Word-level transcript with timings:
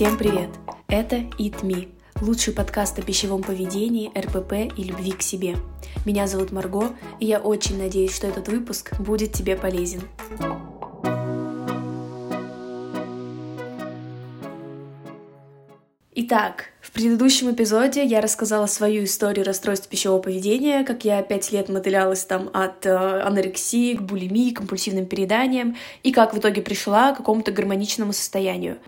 Всем 0.00 0.16
привет! 0.16 0.48
Это 0.88 1.16
Eat 1.16 1.60
Me, 1.60 1.90
лучший 2.22 2.54
подкаст 2.54 2.98
о 2.98 3.02
пищевом 3.02 3.42
поведении, 3.42 4.10
РПП 4.18 4.74
и 4.74 4.82
любви 4.82 5.12
к 5.12 5.20
себе. 5.20 5.56
Меня 6.06 6.26
зовут 6.26 6.52
Марго, 6.52 6.96
и 7.18 7.26
я 7.26 7.38
очень 7.38 7.76
надеюсь, 7.76 8.16
что 8.16 8.26
этот 8.26 8.48
выпуск 8.48 8.98
будет 8.98 9.34
тебе 9.34 9.56
полезен. 9.56 10.00
Итак, 16.14 16.70
в 16.80 16.92
предыдущем 16.92 17.50
эпизоде 17.50 18.02
я 18.02 18.22
рассказала 18.22 18.64
свою 18.64 19.04
историю 19.04 19.44
расстройств 19.44 19.86
пищевого 19.86 20.22
поведения, 20.22 20.82
как 20.82 21.04
я 21.04 21.20
пять 21.22 21.52
лет 21.52 21.68
мотылялась 21.68 22.24
там 22.24 22.48
от 22.54 22.86
э, 22.86 22.90
анорексии 22.90 23.96
к 23.96 24.00
булимии, 24.00 24.54
компульсивным 24.54 25.04
переданиям, 25.04 25.76
и 26.02 26.10
как 26.10 26.32
в 26.32 26.38
итоге 26.38 26.62
пришла 26.62 27.12
к 27.12 27.18
какому-то 27.18 27.52
гармоничному 27.52 28.14
состоянию. 28.14 28.78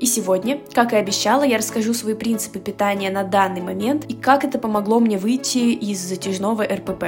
И 0.00 0.06
сегодня, 0.06 0.58
как 0.72 0.94
и 0.94 0.96
обещала, 0.96 1.42
я 1.42 1.58
расскажу 1.58 1.92
свои 1.92 2.14
принципы 2.14 2.58
питания 2.58 3.10
на 3.10 3.22
данный 3.22 3.60
момент 3.60 4.06
и 4.06 4.14
как 4.14 4.44
это 4.44 4.58
помогло 4.58 4.98
мне 4.98 5.18
выйти 5.18 5.74
из 5.74 6.00
затяжного 6.00 6.64
РПП. 6.64 7.04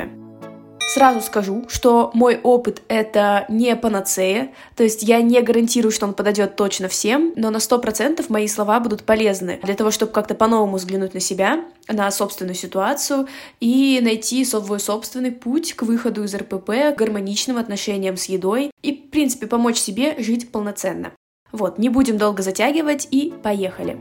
Сразу 0.94 1.22
скажу, 1.22 1.64
что 1.68 2.10
мой 2.12 2.38
опыт— 2.42 2.82
это 2.88 3.46
не 3.48 3.74
панацея, 3.76 4.52
то 4.76 4.82
есть 4.82 5.02
я 5.02 5.22
не 5.22 5.40
гарантирую, 5.40 5.90
что 5.90 6.04
он 6.04 6.12
подойдет 6.12 6.54
точно 6.56 6.88
всем, 6.88 7.32
но 7.34 7.48
на 7.48 7.56
100% 7.56 8.26
мои 8.28 8.46
слова 8.46 8.78
будут 8.78 9.04
полезны 9.04 9.58
для 9.62 9.72
того, 9.72 9.90
чтобы 9.90 10.12
как-то 10.12 10.34
по-новому 10.34 10.76
взглянуть 10.76 11.14
на 11.14 11.20
себя, 11.20 11.64
на 11.88 12.10
собственную 12.10 12.56
ситуацию 12.56 13.26
и 13.58 14.00
найти 14.02 14.44
свой 14.44 14.80
собственный 14.80 15.32
путь 15.32 15.72
к 15.72 15.82
выходу 15.82 16.24
из 16.24 16.34
РПП, 16.34 16.94
гармоничным 16.94 17.56
отношениям 17.56 18.18
с 18.18 18.26
едой 18.26 18.70
и, 18.82 18.92
в 18.92 19.10
принципе, 19.10 19.46
помочь 19.46 19.78
себе 19.78 20.16
жить 20.18 20.52
полноценно. 20.52 21.12
Вот, 21.52 21.78
не 21.78 21.90
будем 21.90 22.18
долго 22.18 22.42
затягивать 22.42 23.06
и 23.10 23.32
поехали. 23.42 23.98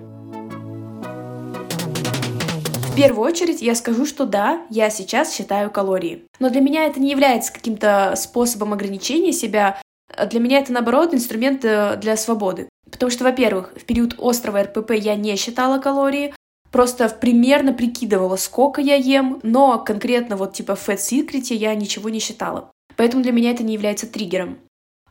В 2.91 2.95
первую 2.95 3.25
очередь 3.25 3.61
я 3.61 3.75
скажу, 3.75 4.05
что 4.05 4.25
да, 4.25 4.65
я 4.69 4.89
сейчас 4.89 5.33
считаю 5.33 5.69
калории. 5.71 6.25
Но 6.39 6.49
для 6.49 6.61
меня 6.61 6.85
это 6.85 6.99
не 6.99 7.11
является 7.11 7.53
каким-то 7.53 8.13
способом 8.17 8.73
ограничения 8.73 9.31
себя. 9.31 9.81
Для 10.29 10.39
меня 10.39 10.59
это, 10.59 10.73
наоборот, 10.73 11.13
инструмент 11.13 11.63
э, 11.63 11.95
для 11.95 12.17
свободы. 12.17 12.67
Потому 12.91 13.09
что, 13.09 13.23
во-первых, 13.23 13.73
в 13.75 13.85
период 13.85 14.15
острого 14.19 14.61
РПП 14.63 14.91
я 14.91 15.15
не 15.15 15.35
считала 15.37 15.79
калории, 15.79 16.33
просто 16.69 17.07
примерно 17.07 17.71
прикидывала, 17.73 18.35
сколько 18.35 18.81
я 18.81 18.95
ем, 18.95 19.39
но 19.41 19.79
конкретно 19.79 20.35
вот 20.35 20.53
типа 20.53 20.75
в 20.75 20.89
Fat 20.89 20.97
Secret 20.97 21.53
я 21.53 21.73
ничего 21.75 22.09
не 22.09 22.19
считала. 22.19 22.71
Поэтому 22.97 23.23
для 23.23 23.31
меня 23.31 23.51
это 23.51 23.63
не 23.63 23.73
является 23.73 24.05
триггером. 24.05 24.59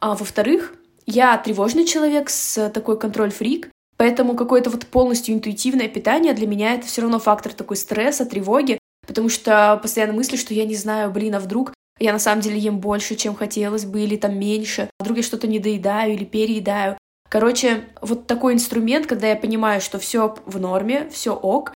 А 0.01 0.15
во-вторых, 0.15 0.75
я 1.11 1.37
тревожный 1.39 1.85
человек 1.85 2.31
с 2.31 2.71
такой 2.71 2.99
контроль-фрик, 2.99 3.71
Поэтому 4.01 4.35
какое-то 4.35 4.71
вот 4.71 4.87
полностью 4.87 5.35
интуитивное 5.35 5.87
питание 5.87 6.33
для 6.33 6.47
меня 6.47 6.73
это 6.73 6.87
все 6.87 7.03
равно 7.03 7.19
фактор 7.19 7.53
такой 7.53 7.77
стресса, 7.77 8.25
тревоги, 8.25 8.79
потому 9.07 9.29
что 9.29 9.79
постоянно 9.83 10.15
мысли, 10.15 10.39
что 10.39 10.55
я 10.55 10.65
не 10.65 10.75
знаю, 10.75 11.11
блин, 11.11 11.35
а 11.35 11.39
вдруг 11.39 11.75
я 11.99 12.15
на 12.15 12.19
самом 12.19 12.41
деле 12.41 12.59
ем 12.59 12.79
больше, 12.79 13.15
чем 13.15 13.35
хотелось 13.35 13.85
бы, 13.85 14.01
или 14.01 14.17
там 14.17 14.39
меньше, 14.39 14.89
а 14.99 15.05
вдруг 15.05 15.19
я 15.19 15.23
что-то 15.23 15.47
не 15.47 15.59
доедаю 15.59 16.15
или 16.15 16.25
переедаю. 16.25 16.97
Короче, 17.29 17.85
вот 18.01 18.27
такой 18.27 18.55
инструмент, 18.55 19.07
когда 19.07 19.29
я 19.29 19.37
понимаю, 19.37 19.83
что 19.83 19.99
все 19.99 20.35
в 20.47 20.59
норме, 20.59 21.11
все 21.11 21.35
ок, 21.35 21.75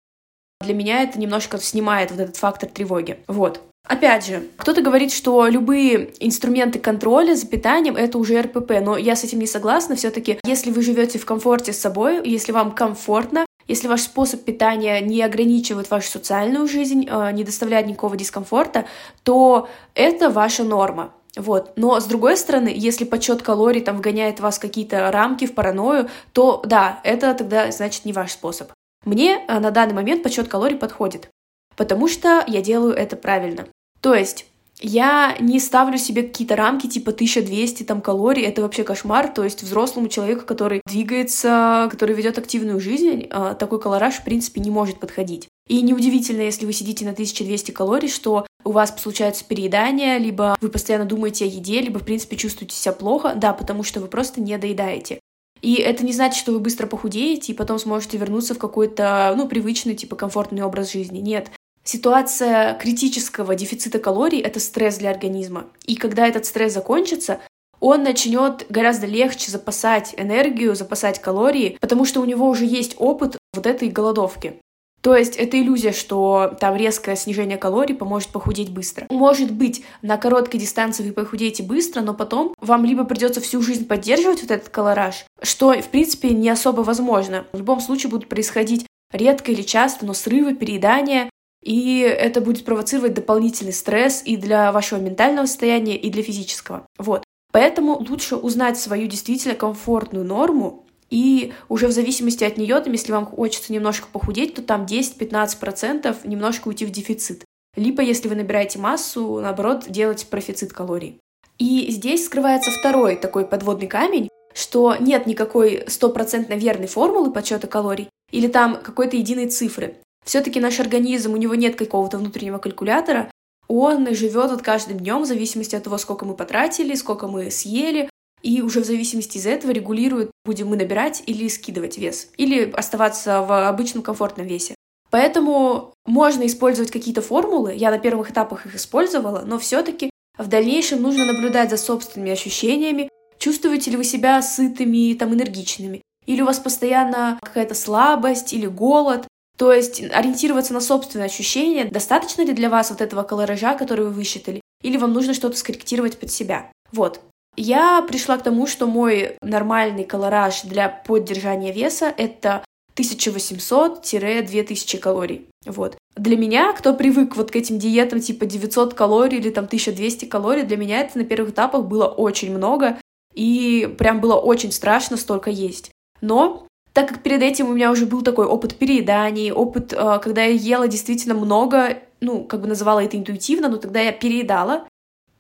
для 0.63 0.73
меня 0.73 1.03
это 1.03 1.21
немножко 1.21 1.59
снимает 1.59 2.11
вот 2.11 2.21
этот 2.21 2.37
фактор 2.37 2.71
тревоги. 2.71 3.19
Вот. 3.29 3.61
Опять 3.87 4.27
же, 4.27 4.45
кто-то 4.57 4.81
говорит, 4.81 5.13
что 5.13 5.47
любые 5.47 6.15
инструменты 6.19 6.79
контроля 6.79 7.35
за 7.35 7.47
питанием 7.47 7.97
это 7.97 8.17
уже 8.17 8.41
РПП, 8.41 8.81
но 8.83 8.97
я 8.97 9.15
с 9.15 9.25
этим 9.25 9.41
не 9.41 9.47
согласна. 9.47 9.95
Все-таки, 9.95 10.39
если 10.47 10.71
вы 10.71 10.81
живете 10.81 11.19
в 11.19 11.27
комфорте 11.27 11.75
с 11.75 11.81
собой, 11.81 12.27
если 12.27 12.53
вам 12.53 12.73
комфортно, 12.73 13.45
если 13.69 13.87
ваш 13.87 14.01
способ 14.01 14.43
питания 14.43 15.01
не 15.03 15.21
ограничивает 15.21 15.91
вашу 15.91 16.09
социальную 16.09 16.67
жизнь, 16.67 17.07
э, 17.07 17.33
не 17.33 17.45
доставляет 17.45 17.87
никакого 17.87 18.17
дискомфорта, 18.17 18.87
то 19.23 19.69
это 19.95 20.31
ваша 20.31 20.65
норма. 20.65 21.13
Вот. 21.37 21.73
Но 21.77 22.01
с 22.01 22.05
другой 22.07 22.39
стороны, 22.39 22.73
если 22.75 23.05
подсчет 23.05 23.43
калорий 23.43 23.83
там 23.83 23.99
вгоняет 23.99 24.41
вас 24.41 24.59
какие-то 24.59 25.11
рамки, 25.13 25.47
в 25.47 25.53
паранойю, 25.53 26.09
то 26.33 26.63
да, 26.65 27.01
это 27.05 27.35
тогда 27.35 27.71
значит 27.71 28.07
не 28.07 28.15
ваш 28.15 28.33
способ. 28.33 28.73
Мне 29.05 29.45
э, 29.47 29.59
на 29.59 29.71
данный 29.71 29.95
момент 29.95 30.23
подсчет 30.23 30.49
калорий 30.49 30.79
подходит 30.79 31.29
потому 31.77 32.09
что 32.09 32.45
я 32.47 32.63
делаю 32.63 32.95
это 32.95 33.17
правильно. 33.17 33.67
То 34.05 34.15
есть 34.15 34.45
я 34.81 35.35
не 35.41 35.59
ставлю 35.59 35.97
себе 35.97 36.25
какие-то 36.25 36.57
рамки 36.57 36.87
типа 36.87 37.13
1200 37.13 37.85
там 37.85 38.03
калорий, 38.03 38.45
это 38.45 38.61
вообще 38.61 38.85
кошмар, 38.85 39.29
то 39.29 39.43
есть 39.43 39.63
взрослому 39.63 40.09
человеку, 40.09 40.45
который 40.45 40.83
двигается, 40.87 41.89
который 41.91 42.15
ведет 42.15 42.37
активную 42.37 42.81
жизнь, 42.81 43.27
а, 43.31 43.55
такой 43.55 43.81
колораж 43.81 44.17
в 44.17 44.25
принципе 44.25 44.61
не 44.61 44.71
может 44.71 45.01
подходить. 45.01 45.49
И 45.69 45.81
неудивительно, 45.81 46.43
если 46.43 46.67
вы 46.67 46.75
сидите 46.75 47.07
на 47.07 47.13
1200 47.13 47.71
калорий, 47.71 48.11
что 48.11 48.47
у 48.63 48.73
вас 48.73 48.95
случается 49.01 49.43
переедание, 49.47 50.19
либо 50.19 50.55
вы 50.61 50.69
постоянно 50.69 51.07
думаете 51.07 51.47
о 51.47 51.49
еде, 51.49 51.81
либо, 51.81 51.99
в 51.99 52.05
принципе, 52.05 52.37
чувствуете 52.37 52.77
себя 52.77 52.93
плохо, 52.93 53.33
да, 53.35 53.55
потому 53.55 53.85
что 53.85 54.01
вы 54.01 54.09
просто 54.09 54.43
не 54.43 54.59
доедаете. 54.59 55.19
И 55.63 55.77
это 55.77 56.05
не 56.05 56.13
значит, 56.13 56.39
что 56.39 56.53
вы 56.53 56.61
быстро 56.61 56.87
похудеете 56.87 57.53
и 57.53 57.57
потом 57.57 57.79
сможете 57.79 58.19
вернуться 58.19 58.53
в 58.53 58.59
какой-то, 58.59 59.33
ну, 59.35 59.49
привычный, 59.49 59.95
типа, 59.95 60.15
комфортный 60.15 60.63
образ 60.63 60.93
жизни. 60.93 61.21
Нет. 61.21 61.51
Ситуация 61.85 62.75
критического 62.75 63.55
дефицита 63.55 63.99
калорий— 63.99 64.41
это 64.41 64.59
стресс 64.59 64.97
для 64.97 65.11
организма. 65.11 65.67
И 65.87 65.97
когда 65.97 66.27
этот 66.27 66.47
стресс 66.47 66.73
закончится, 66.73 67.41
он 67.79 68.03
начнет 68.03 68.65
гораздо 68.71 69.07
легче 69.07 69.51
запасать 69.51 70.15
энергию, 70.17 70.75
запасать 70.75 71.21
калории, 71.21 71.77
потому 71.81 72.07
что 72.07 72.21
у 72.21 72.25
него 72.25 72.49
уже 72.49 72.65
есть 72.65 72.95
опыт 72.99 73.37
вот 73.53 73.67
этой 73.67 73.91
голодовки. 73.91 74.55
То 75.03 75.15
есть 75.15 75.37
это 75.37 75.61
иллюзия, 75.61 75.93
что 75.93 76.57
там 76.59 76.77
резкое 76.77 77.15
снижение 77.15 77.59
калорий 77.59 77.95
поможет 77.95 78.31
похудеть 78.31 78.71
быстро. 78.71 79.07
Может 79.11 79.51
быть, 79.51 79.85
на 80.01 80.17
короткой 80.17 80.59
дистанции 80.59 81.03
вы 81.03 81.13
похудеете 81.13 81.63
быстро, 81.63 82.01
но 82.01 82.15
потом 82.15 82.55
вам 82.59 82.87
либо 82.87 83.05
придется 83.05 83.43
всю 83.43 83.61
жизнь 83.61 83.87
поддерживать 83.87 84.41
вот 84.41 84.51
этот 84.51 84.71
колораж, 84.71 85.27
что, 85.43 85.75
в 85.75 85.89
принципе, 85.89 86.31
не 86.31 86.49
особо 86.49 86.81
возможно. 86.81 87.45
В 87.53 87.59
любом 87.59 87.81
случае 87.81 88.09
будут 88.09 88.31
происходить 88.31 88.87
редко 89.13 89.53
или 89.53 89.61
часто, 89.61 90.07
но 90.07 90.15
срывы, 90.15 90.55
переедания, 90.55 91.29
и 91.65 92.01
это 92.01 92.43
будет 92.43 92.65
провоцировать 92.65 93.15
дополнительный 93.15 93.73
стресс 93.73 94.23
и 94.25 94.37
для 94.37 94.71
вашего 94.71 94.99
ментального 94.99 95.47
состояния, 95.47 95.97
и 95.97 96.11
для 96.11 96.23
физического. 96.23 96.87
Вот. 96.99 97.25
Поэтому 97.53 97.97
лучше 97.99 98.37
узнать 98.37 98.79
свою 98.79 99.07
действительно 99.07 99.55
комфортную 99.55 100.27
норму, 100.27 100.85
и 101.11 101.53
уже 101.69 101.87
в 101.87 101.93
зависимости 101.93 102.45
от 102.45 102.59
нее, 102.59 102.81
там, 102.81 102.93
если 102.93 103.13
вам 103.13 103.25
хочется 103.25 103.73
немножко 103.73 104.09
похудеть, 104.13 104.55
то 104.55 104.63
там 104.63 104.85
10-15% 104.85 106.17
немножко 106.25 106.69
уйти 106.69 106.85
в 106.85 106.91
дефицит. 106.91 107.45
Либо, 107.77 108.03
если 108.03 108.29
вы 108.29 108.35
набираете 108.35 108.79
массу, 108.79 109.41
наоборот, 109.41 109.85
делать 109.89 110.27
профицит 110.29 110.73
калорий. 110.73 111.19
И 111.59 111.87
здесь 111.91 112.27
скрывается 112.27 112.71
второй 112.71 113.17
такой 113.17 113.47
подводный 113.47 113.87
камень, 113.87 114.29
что 114.55 114.97
нет 114.99 115.27
никакой 115.27 115.85
стопроцентно 115.87 116.55
верной 116.55 116.89
формулы 116.89 117.33
подсчета 117.33 117.69
калорий 117.69 118.09
или 118.31 118.49
там 118.49 118.77
какой-то 118.83 119.17
единой 119.17 119.49
цифры. 119.49 119.97
Все-таки 120.25 120.61
наш 120.61 120.81
организм, 120.81 121.33
у 121.33 121.37
него 121.37 121.55
нет 121.55 121.77
какого-то 121.77 122.19
внутреннего 122.19 122.59
калькулятора, 122.59 123.31
он 123.69 124.15
живет 124.15 124.51
от 124.51 124.63
каждым 124.63 124.99
днем 124.99 125.23
в 125.23 125.27
зависимости 125.27 125.75
от 125.75 125.85
того, 125.85 125.99
сколько 125.99 126.25
мы 126.25 126.35
потратили, 126.35 126.95
сколько 126.95 127.29
мы 127.29 127.51
съели, 127.51 128.11
и 128.43 128.61
уже 128.61 128.81
в 128.81 128.85
зависимости 128.85 129.39
из 129.39 129.47
этого 129.47 129.71
регулирует, 129.71 130.31
будем 130.45 130.69
мы 130.69 130.77
набирать 130.77 131.23
или 131.27 131.49
скидывать 131.49 131.97
вес, 131.97 132.29
или 132.37 132.71
оставаться 132.71 133.43
в 133.43 133.67
обычном 133.67 134.03
комфортном 134.03 134.47
весе. 134.47 134.75
Поэтому 135.11 135.95
можно 136.05 136.45
использовать 136.45 136.91
какие-то 136.91 137.23
формулы, 137.23 137.75
я 137.75 137.91
на 137.91 137.99
первых 137.99 138.31
этапах 138.31 138.67
их 138.67 138.75
использовала, 138.75 139.45
но 139.47 139.59
все-таки 139.59 140.11
в 140.37 140.49
дальнейшем 140.49 141.01
нужно 141.01 141.25
наблюдать 141.25 141.71
за 141.71 141.77
собственными 141.77 142.33
ощущениями, 142.33 143.09
чувствуете 143.39 143.93
ли 143.93 143.97
вы 143.97 144.05
себя 144.05 144.43
сытыми, 144.43 145.15
там, 145.15 145.33
энергичными, 145.33 146.03
или 146.27 146.43
у 146.43 146.47
вас 146.47 146.59
постоянно 146.59 147.39
какая-то 147.41 147.75
слабость 147.75 148.53
или 148.53 148.67
голод, 148.67 149.27
то 149.57 149.73
есть 149.73 150.03
ориентироваться 150.03 150.73
на 150.73 150.81
собственные 150.81 151.27
ощущения, 151.27 151.85
достаточно 151.85 152.43
ли 152.43 152.53
для 152.53 152.69
вас 152.69 152.91
вот 152.91 153.01
этого 153.01 153.23
колоража, 153.23 153.75
который 153.75 154.07
вы 154.07 154.11
высчитали, 154.11 154.61
или 154.83 154.97
вам 154.97 155.13
нужно 155.13 155.35
что-то 155.35 155.57
скорректировать 155.57 156.19
под 156.19 156.31
себя. 156.31 156.71
Вот. 156.93 157.21
Я 157.57 158.03
пришла 158.03 158.37
к 158.37 158.43
тому, 158.43 158.67
что 158.67 158.87
мой 158.87 159.37
нормальный 159.41 160.05
колораж 160.05 160.63
для 160.63 160.89
поддержания 160.89 161.73
веса— 161.73 162.13
это 162.17 162.65
1800-2000 162.97 164.99
калорий. 164.99 165.47
Вот. 165.67 165.97
Для 166.17 166.37
меня, 166.37 166.73
кто 166.73 166.95
привык 166.95 167.37
вот 167.37 167.51
к 167.51 167.57
этим 167.57 167.79
диетам 167.79 168.21
типа 168.21 168.47
900 168.47 168.95
калорий 168.95 169.39
или 169.39 169.51
там 169.51 169.65
1200 169.65 170.27
калорий, 170.27 170.63
для 170.63 170.77
меня 170.77 171.01
это 171.01 171.19
на 171.19 171.25
первых 171.25 171.51
этапах 171.51 171.87
было 171.87 172.07
очень 172.07 172.57
много, 172.57 172.99
и 173.35 173.93
прям 173.99 174.21
было 174.21 174.37
очень 174.37 174.73
страшно 174.73 175.17
столько 175.17 175.51
есть. 175.51 175.91
Но 176.21 176.69
так 176.95 177.09
как 177.09 177.23
перед 177.23 177.43
этим 177.43 177.69
у 177.69 177.73
меня 177.73 177.91
уже 177.91 178.07
был 178.07 178.23
такой 178.23 178.47
опыт 178.47 178.77
перееданий, 178.77 179.51
опыт, 179.51 179.93
э, 179.93 180.19
когда 180.23 180.45
я 180.45 180.55
ела 180.55 180.89
действительно 180.89 181.35
много, 181.35 181.99
ну, 182.21 182.45
как 182.45 182.63
бы 182.63 182.69
называла 182.69 183.05
это 183.05 183.19
интуитивно, 183.19 183.69
но 183.69 183.77
тогда 183.77 184.01
я 184.01 184.13
переедала, 184.13 184.87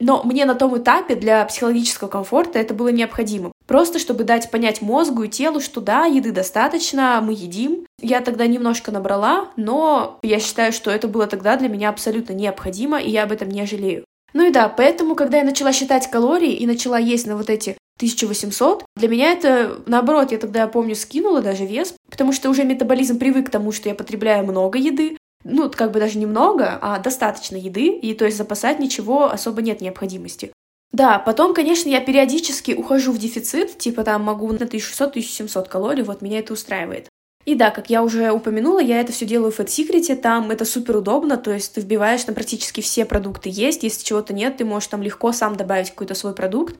Но 0.00 0.24
мне 0.24 0.44
на 0.44 0.56
том 0.56 0.76
этапе 0.76 1.14
для 1.14 1.44
психологического 1.44 2.08
комфорта 2.08 2.58
это 2.58 2.74
было 2.74 2.88
необходимо. 2.88 3.52
Просто 3.66 4.00
чтобы 4.00 4.24
дать 4.24 4.50
понять 4.50 4.82
мозгу 4.82 5.22
и 5.22 5.28
телу, 5.28 5.60
что 5.60 5.80
да, 5.80 6.04
еды 6.04 6.32
достаточно, 6.32 7.20
мы 7.22 7.32
едим. 7.32 7.86
Я 8.02 8.20
тогда 8.20 8.48
немножко 8.48 8.90
набрала, 8.90 9.50
но 9.56 10.18
я 10.24 10.40
считаю, 10.40 10.72
что 10.72 10.90
это 10.90 11.06
было 11.06 11.28
тогда 11.28 11.56
для 11.56 11.68
меня 11.68 11.90
абсолютно 11.90 12.32
необходимо, 12.32 13.00
и 13.00 13.08
я 13.08 13.22
об 13.22 13.30
этом 13.30 13.48
не 13.48 13.64
жалею. 13.66 14.04
Ну 14.32 14.44
и 14.44 14.50
да, 14.50 14.68
поэтому, 14.68 15.14
когда 15.14 15.38
я 15.38 15.44
начала 15.44 15.72
считать 15.72 16.10
калории 16.10 16.52
и 16.52 16.66
начала 16.66 16.98
есть 16.98 17.28
на 17.28 17.36
вот 17.36 17.48
эти 17.48 17.78
1800, 17.96 18.84
для 18.96 19.08
меня 19.08 19.32
это, 19.32 19.80
наоборот, 19.86 20.32
я 20.32 20.38
тогда, 20.38 20.66
помню, 20.66 20.96
скинула 20.96 21.42
даже 21.42 21.64
вес, 21.64 21.94
потому 22.10 22.32
что 22.32 22.50
уже 22.50 22.64
метаболизм 22.64 23.18
привык 23.18 23.46
к 23.46 23.50
тому, 23.50 23.72
что 23.72 23.88
я 23.88 23.94
потребляю 23.94 24.44
много 24.44 24.78
еды, 24.78 25.16
ну, 25.44 25.70
как 25.70 25.92
бы 25.92 26.00
даже 26.00 26.18
немного, 26.18 26.78
а 26.80 26.98
достаточно 26.98 27.56
еды, 27.56 27.88
и 27.88 28.14
то 28.14 28.24
есть 28.24 28.36
запасать 28.36 28.80
ничего 28.80 29.30
особо 29.30 29.62
нет 29.62 29.80
необходимости. 29.80 30.52
Да, 30.92 31.18
потом, 31.18 31.54
конечно, 31.54 31.88
я 31.88 32.00
периодически 32.00 32.72
ухожу 32.72 33.12
в 33.12 33.18
дефицит, 33.18 33.78
типа 33.78 34.04
там 34.04 34.22
могу 34.22 34.50
на 34.52 34.58
1600-1700 34.58 35.68
калорий, 35.68 36.02
вот 36.02 36.22
меня 36.22 36.38
это 36.38 36.52
устраивает. 36.52 37.08
И 37.44 37.54
да, 37.54 37.70
как 37.70 37.90
я 37.90 38.02
уже 38.02 38.30
упомянула, 38.30 38.78
я 38.78 39.00
это 39.00 39.12
все 39.12 39.26
делаю 39.26 39.52
в 39.52 39.60
Fat 39.60 39.66
Secret, 39.66 40.14
там 40.16 40.50
это 40.50 40.64
супер 40.64 40.96
удобно, 40.96 41.36
то 41.36 41.52
есть 41.52 41.74
ты 41.74 41.80
вбиваешь, 41.80 42.26
на 42.26 42.32
практически 42.32 42.80
все 42.80 43.04
продукты 43.04 43.50
есть, 43.52 43.82
если 43.82 44.04
чего-то 44.04 44.32
нет, 44.32 44.56
ты 44.56 44.64
можешь 44.64 44.88
там 44.88 45.02
легко 45.02 45.32
сам 45.32 45.56
добавить 45.56 45.90
какой-то 45.90 46.14
свой 46.14 46.34
продукт. 46.34 46.76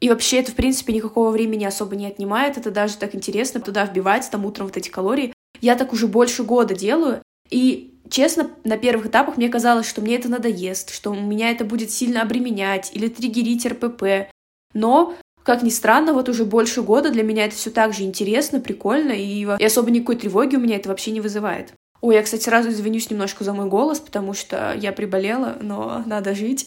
И 0.00 0.08
вообще 0.08 0.38
это, 0.38 0.52
в 0.52 0.54
принципе, 0.54 0.92
никакого 0.92 1.30
времени 1.30 1.64
особо 1.64 1.96
не 1.96 2.06
отнимает, 2.06 2.58
это 2.58 2.70
даже 2.70 2.96
так 2.96 3.14
интересно 3.14 3.60
туда 3.60 3.84
вбивать, 3.84 4.28
там 4.30 4.44
утром 4.44 4.66
вот 4.66 4.76
эти 4.76 4.90
калории. 4.90 5.32
Я 5.60 5.74
так 5.74 5.92
уже 5.92 6.06
больше 6.06 6.42
года 6.42 6.74
делаю, 6.74 7.22
и 7.50 7.94
честно, 8.10 8.50
на 8.64 8.76
первых 8.76 9.06
этапах 9.06 9.36
мне 9.36 9.48
казалось, 9.48 9.88
что 9.88 10.00
мне 10.00 10.16
это 10.16 10.28
надоест, 10.28 10.90
что 10.90 11.14
меня 11.14 11.50
это 11.50 11.64
будет 11.64 11.90
сильно 11.90 12.22
обременять 12.22 12.90
или 12.94 13.08
триггерить 13.08 13.66
РПП. 13.66 14.30
Но, 14.74 15.14
как 15.42 15.62
ни 15.62 15.70
странно, 15.70 16.12
вот 16.12 16.28
уже 16.28 16.44
больше 16.44 16.82
года 16.82 17.10
для 17.10 17.22
меня 17.22 17.46
это 17.46 17.54
все 17.54 17.70
так 17.70 17.94
же 17.94 18.02
интересно, 18.02 18.60
прикольно, 18.60 19.12
и, 19.12 19.46
и 19.58 19.64
особо 19.64 19.90
никакой 19.90 20.16
тревоги 20.16 20.56
у 20.56 20.60
меня 20.60 20.76
это 20.76 20.88
вообще 20.88 21.10
не 21.10 21.20
вызывает. 21.20 21.72
Ой, 22.06 22.14
я, 22.14 22.22
кстати, 22.22 22.44
сразу 22.44 22.68
извинюсь 22.68 23.10
немножко 23.10 23.42
за 23.42 23.52
мой 23.52 23.66
голос, 23.66 23.98
потому 23.98 24.32
что 24.32 24.72
я 24.76 24.92
приболела, 24.92 25.56
но 25.60 26.04
надо 26.06 26.36
жить. 26.36 26.64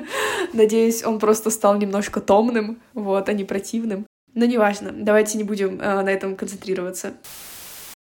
Надеюсь, 0.52 1.04
он 1.04 1.20
просто 1.20 1.50
стал 1.50 1.76
немножко 1.78 2.20
томным, 2.20 2.82
вот, 2.92 3.28
а 3.28 3.32
не 3.32 3.44
противным. 3.44 4.06
Но 4.34 4.44
неважно, 4.44 4.90
давайте 4.92 5.38
не 5.38 5.44
будем 5.44 5.80
э, 5.80 6.02
на 6.02 6.08
этом 6.08 6.34
концентрироваться. 6.34 7.12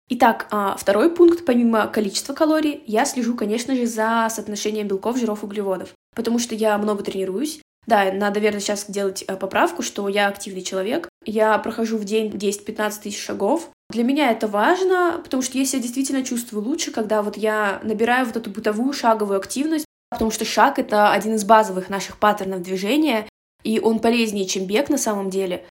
Итак, 0.09 0.47
а, 0.49 0.75
второй 0.75 1.11
пункт, 1.11 1.45
помимо 1.45 1.85
количества 1.85 2.33
калорий, 2.33 2.81
я 2.87 3.05
слежу, 3.05 3.35
конечно 3.35 3.75
же, 3.75 3.85
за 3.85 4.27
соотношением 4.31 4.87
белков, 4.87 5.19
жиров, 5.19 5.43
углеводов, 5.43 5.89
потому 6.15 6.39
что 6.39 6.55
я 6.55 6.75
много 6.79 7.03
тренируюсь. 7.03 7.61
Да, 7.85 8.11
надо, 8.11 8.39
наверное, 8.39 8.59
сейчас 8.59 8.85
делать 8.87 9.23
э, 9.27 9.35
поправку, 9.35 9.83
что 9.83 10.09
я 10.09 10.27
активный 10.27 10.63
человек. 10.63 11.09
Я 11.25 11.55
прохожу 11.59 11.97
в 11.97 12.05
день 12.05 12.29
10-15 12.29 12.93
тысяч 13.03 13.23
шагов. 13.23 13.69
Для 13.91 14.03
меня 14.03 14.31
это 14.31 14.47
важно, 14.47 15.19
потому 15.21 15.43
что 15.43 15.57
я 15.57 15.65
себя 15.65 15.81
действительно 15.81 16.23
чувствую 16.23 16.63
лучше, 16.63 16.91
когда 16.91 17.21
вот 17.21 17.35
я 17.35 17.81
набираю 17.83 18.25
вот 18.25 18.37
эту 18.37 18.49
бытовую 18.49 18.93
шаговую 18.93 19.37
активность, 19.37 19.85
потому 20.09 20.31
что 20.31 20.45
шаг— 20.45 20.79
это 20.79 21.11
один 21.11 21.35
из 21.35 21.43
базовых 21.43 21.89
наших 21.89 22.17
паттернов 22.17 22.61
движения, 22.61 23.27
и 23.63 23.81
он 23.81 23.99
полезнее, 23.99 24.45
чем 24.45 24.65
бег 24.65 24.89
на 24.89 24.97
самом 24.97 25.29
деле. 25.29 25.65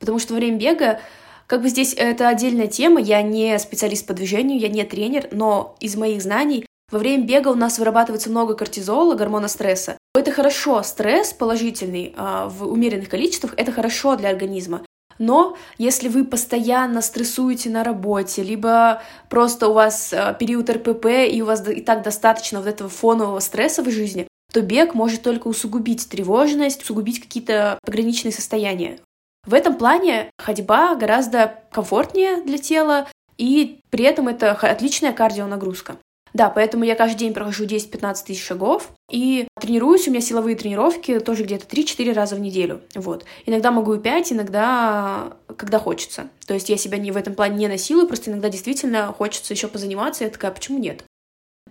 Потому 0.00 0.18
что 0.18 0.32
во 0.32 0.40
время 0.40 0.58
бега 0.58 1.00
как 1.46 1.62
бы 1.62 1.68
здесь 1.68 1.94
это 1.96 2.26
отдельная 2.26 2.66
тема, 2.66 3.00
я 3.00 3.22
не 3.22 3.56
специалист 3.60 4.04
по 4.04 4.14
движению, 4.14 4.58
я 4.58 4.68
не 4.68 4.82
тренер, 4.82 5.28
но 5.30 5.76
из 5.78 5.94
моих 5.94 6.22
знаний 6.22 6.66
во 6.90 6.98
время 6.98 7.24
бега 7.24 7.48
у 7.48 7.54
нас 7.54 7.78
вырабатывается 7.78 8.30
много 8.30 8.54
кортизола, 8.54 9.14
гормона 9.14 9.46
стресса. 9.46 9.96
Это 10.16 10.32
хорошо, 10.32 10.82
стресс 10.82 11.32
положительный 11.32 12.14
а, 12.16 12.48
в 12.48 12.66
умеренных 12.66 13.08
количествах, 13.08 13.54
это 13.56 13.70
хорошо 13.70 14.16
для 14.16 14.30
организма. 14.30 14.82
Но 15.20 15.54
если 15.76 16.08
вы 16.08 16.24
постоянно 16.24 17.02
стрессуете 17.02 17.68
на 17.68 17.84
работе, 17.84 18.42
либо 18.42 19.02
просто 19.28 19.68
у 19.68 19.74
вас 19.74 20.14
а, 20.14 20.32
период 20.32 20.70
РПП 20.70 21.28
и 21.30 21.42
у 21.42 21.44
вас 21.44 21.68
и 21.68 21.82
так 21.82 22.02
достаточно 22.02 22.58
вот 22.58 22.66
этого 22.66 22.88
фонового 22.88 23.38
стресса 23.40 23.82
в 23.82 23.90
жизни, 23.90 24.26
то 24.50 24.62
бег 24.62 24.94
может 24.94 25.22
только 25.22 25.46
усугубить 25.46 26.08
тревожность, 26.08 26.82
усугубить 26.82 27.20
какие-то 27.20 27.78
пограничные 27.84 28.32
состояния. 28.32 28.98
В 29.46 29.52
этом 29.52 29.76
плане 29.76 30.30
ходьба 30.38 30.94
гораздо 30.94 31.62
комфортнее 31.70 32.42
для 32.42 32.56
тела, 32.56 33.06
и 33.36 33.82
при 33.90 34.06
этом 34.06 34.26
это 34.26 34.52
отличная 34.52 35.12
кардионагрузка. 35.12 35.96
Да, 36.32 36.48
поэтому 36.50 36.84
я 36.84 36.94
каждый 36.94 37.18
день 37.18 37.34
прохожу 37.34 37.64
10-15 37.64 38.24
тысяч 38.26 38.44
шагов 38.44 38.90
и 39.10 39.48
тренируюсь, 39.60 40.06
у 40.06 40.10
меня 40.10 40.20
силовые 40.20 40.56
тренировки 40.56 41.18
тоже 41.18 41.44
где-то 41.44 41.66
3-4 41.66 42.12
раза 42.12 42.36
в 42.36 42.40
неделю. 42.40 42.82
Вот. 42.94 43.24
Иногда 43.46 43.70
могу 43.70 43.94
и 43.94 43.98
5, 43.98 44.32
иногда 44.32 45.32
когда 45.56 45.78
хочется. 45.78 46.28
То 46.46 46.54
есть 46.54 46.68
я 46.68 46.76
себя 46.76 46.98
не 46.98 47.10
в 47.10 47.16
этом 47.16 47.34
плане 47.34 47.56
не 47.56 47.68
насилую, 47.68 48.06
просто 48.06 48.30
иногда 48.30 48.48
действительно 48.48 49.12
хочется 49.12 49.52
еще 49.52 49.68
позаниматься, 49.68 50.24
я 50.24 50.30
такая, 50.30 50.52
почему 50.52 50.78
нет? 50.78 51.04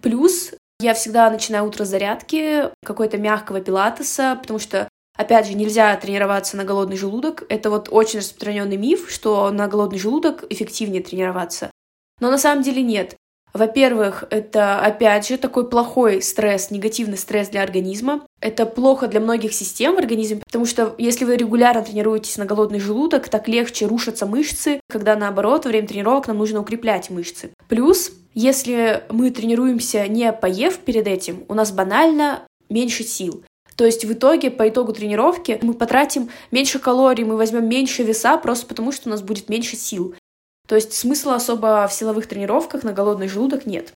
Плюс 0.02 0.54
я 0.82 0.94
всегда 0.94 1.30
начинаю 1.30 1.66
утро 1.66 1.86
с 1.86 1.90
зарядки, 1.90 2.70
какой-то 2.86 3.18
мягкого 3.18 3.62
пилатеса, 3.62 4.38
потому 4.42 4.60
что 4.60 4.88
Опять 5.20 5.48
же, 5.48 5.54
нельзя 5.54 5.98
тренироваться 5.98 6.56
на 6.56 6.64
голодный 6.64 6.96
желудок. 6.96 7.44
Это 7.50 7.70
вот 7.70 7.90
очень 7.92 8.20
распространенный 8.20 8.78
миф, 8.78 9.12
что 9.12 9.52
на 9.52 9.68
голодный 9.68 10.00
желудок 10.00 10.46
эффективнее 10.50 11.04
тренироваться. 11.04 11.72
Но 12.22 12.32
на 12.32 12.38
самом 12.38 12.64
деле 12.64 12.82
нет. 12.82 13.18
Во-первых, 13.54 14.26
это, 14.30 14.80
опять 14.80 15.28
же, 15.28 15.38
такой 15.38 15.68
плохой 15.70 16.22
стресс, 16.22 16.72
негативный 16.72 17.18
стресс 17.18 17.50
для 17.50 17.64
организма. 17.64 18.22
Это 18.42 18.66
плохо 18.66 19.08
для 19.08 19.20
многих 19.20 19.54
систем 19.54 19.96
в 19.96 20.00
организме, 20.00 20.42
потому 20.46 20.66
что 20.66 20.96
если 20.98 21.26
вы 21.26 21.36
регулярно 21.36 21.82
тренируетесь 21.82 22.38
на 22.38 22.46
голодный 22.46 22.80
желудок, 22.80 23.28
так 23.30 23.48
легче 23.48 23.88
рушатся 23.88 24.26
мышцы, 24.26 24.80
когда 24.88 25.16
наоборот, 25.16 25.66
во 25.66 25.70
время 25.70 25.88
тренировок 25.88 26.28
нам 26.28 26.38
нужно 26.38 26.62
укреплять 26.62 27.10
мышцы. 27.10 27.52
Плюс, 27.68 28.12
если 28.34 29.04
мы 29.10 29.32
тренируемся 29.32 30.08
не 30.08 30.32
поев 30.32 30.78
перед 30.78 31.08
этим, 31.08 31.44
у 31.48 31.54
нас 31.54 31.72
банально 31.72 32.44
меньше 32.70 33.04
сил. 33.04 33.44
То 33.76 33.86
есть 33.86 34.04
в 34.04 34.12
итоге, 34.12 34.52
по 34.52 34.68
итогу 34.68 34.92
тренировки, 34.92 35.58
мы 35.62 35.74
потратим 35.74 36.30
меньше 36.52 36.80
калорий, 36.80 37.24
мы 37.24 37.38
возьмем 37.38 37.68
меньше 37.68 38.04
веса, 38.04 38.38
просто 38.38 38.68
потому 38.68 38.92
что 38.92 39.08
у 39.08 39.12
нас 39.12 39.22
будет 39.22 39.48
меньше 39.48 39.78
сил. 39.78 40.16
То 40.70 40.76
есть 40.76 40.94
смысла 40.94 41.36
особо 41.36 41.86
в 41.90 41.94
силовых 41.94 42.28
тренировках 42.28 42.84
на 42.84 42.94
голодный 42.94 43.28
желудок 43.28 43.66
нет. 43.66 43.92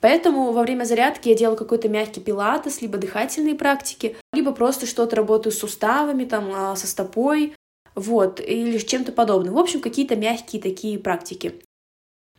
Поэтому 0.00 0.52
во 0.52 0.62
время 0.62 0.84
зарядки 0.84 1.28
я 1.28 1.34
делаю 1.34 1.56
какой-то 1.56 1.88
мягкий 1.88 2.20
пилатес, 2.20 2.80
либо 2.80 2.96
дыхательные 2.96 3.56
практики, 3.56 4.16
либо 4.32 4.52
просто 4.52 4.86
что-то 4.86 5.16
работаю 5.16 5.52
с 5.52 5.58
суставами, 5.58 6.24
там, 6.24 6.52
а, 6.54 6.76
со 6.76 6.86
стопой, 6.86 7.54
вот, 7.94 8.38
или 8.40 8.78
чем-то 8.78 9.10
подобным. 9.10 9.54
В 9.54 9.58
общем, 9.58 9.80
какие-то 9.80 10.14
мягкие 10.14 10.62
такие 10.62 10.98
практики. 10.98 11.60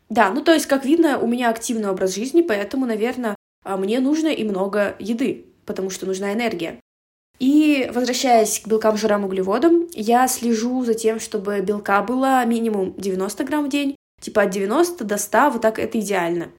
Да, 0.09 0.31
ну 0.31 0.41
то 0.41 0.53
есть, 0.53 0.67
как 0.67 0.85
видно, 0.85 1.19
у 1.19 1.27
меня 1.27 1.49
активный 1.49 1.89
образ 1.89 2.15
жизни, 2.15 2.41
поэтому, 2.41 2.85
наверное, 2.85 3.35
а, 3.65 3.75
мне 3.77 3.99
нужно 3.99 4.27
и 4.27 4.43
много 4.43 4.95
еды 4.99 5.51
потому 5.65 5.89
что 5.89 6.05
нужна 6.05 6.33
энергия. 6.33 6.79
И 7.41 7.89
возвращаясь 7.91 8.59
к 8.59 8.67
белкам, 8.67 8.97
жирам, 8.97 9.25
углеводам, 9.25 9.87
я 9.93 10.27
слежу 10.27 10.85
за 10.85 10.93
тем, 10.93 11.19
чтобы 11.19 11.61
белка 11.61 12.03
было 12.03 12.45
минимум 12.45 12.93
90 12.99 13.43
грамм 13.45 13.65
в 13.65 13.69
день, 13.69 13.95
типа 14.21 14.43
от 14.43 14.51
90 14.51 15.03
до 15.03 15.17
100, 15.17 15.49
вот 15.49 15.61
так 15.63 15.79
это 15.79 15.99
идеально. 15.99 16.51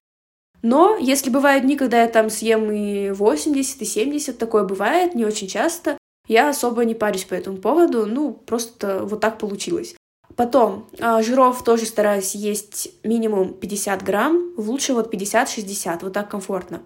Но 0.61 0.97
если 0.97 1.31
бывают 1.31 1.62
дни, 1.62 1.77
когда 1.77 2.03
я 2.03 2.09
там 2.09 2.31
съем 2.31 2.73
и 2.73 3.12
80, 3.12 3.81
и 3.81 3.85
70, 3.85 4.37
такое 4.37 4.65
бывает, 4.65 5.15
не 5.15 5.25
очень 5.25 5.47
часто, 5.47 5.97
я 6.27 6.49
особо 6.49 6.85
не 6.85 6.97
парюсь 6.97 7.27
по 7.27 7.35
этому 7.35 7.59
поводу, 7.59 8.05
ну, 8.05 8.33
просто 8.33 9.05
вот 9.05 9.21
так 9.21 9.39
получилось. 9.39 9.95
Потом, 10.35 10.89
а, 10.99 11.23
жиров 11.23 11.62
тоже 11.62 11.87
стараюсь 11.87 12.35
есть 12.35 12.91
минимум 13.05 13.55
50 13.55 14.03
грамм, 14.03 14.53
лучше 14.57 14.95
вот 14.95 15.15
50-60, 15.15 16.03
вот 16.03 16.12
так 16.12 16.29
комфортно. 16.29 16.83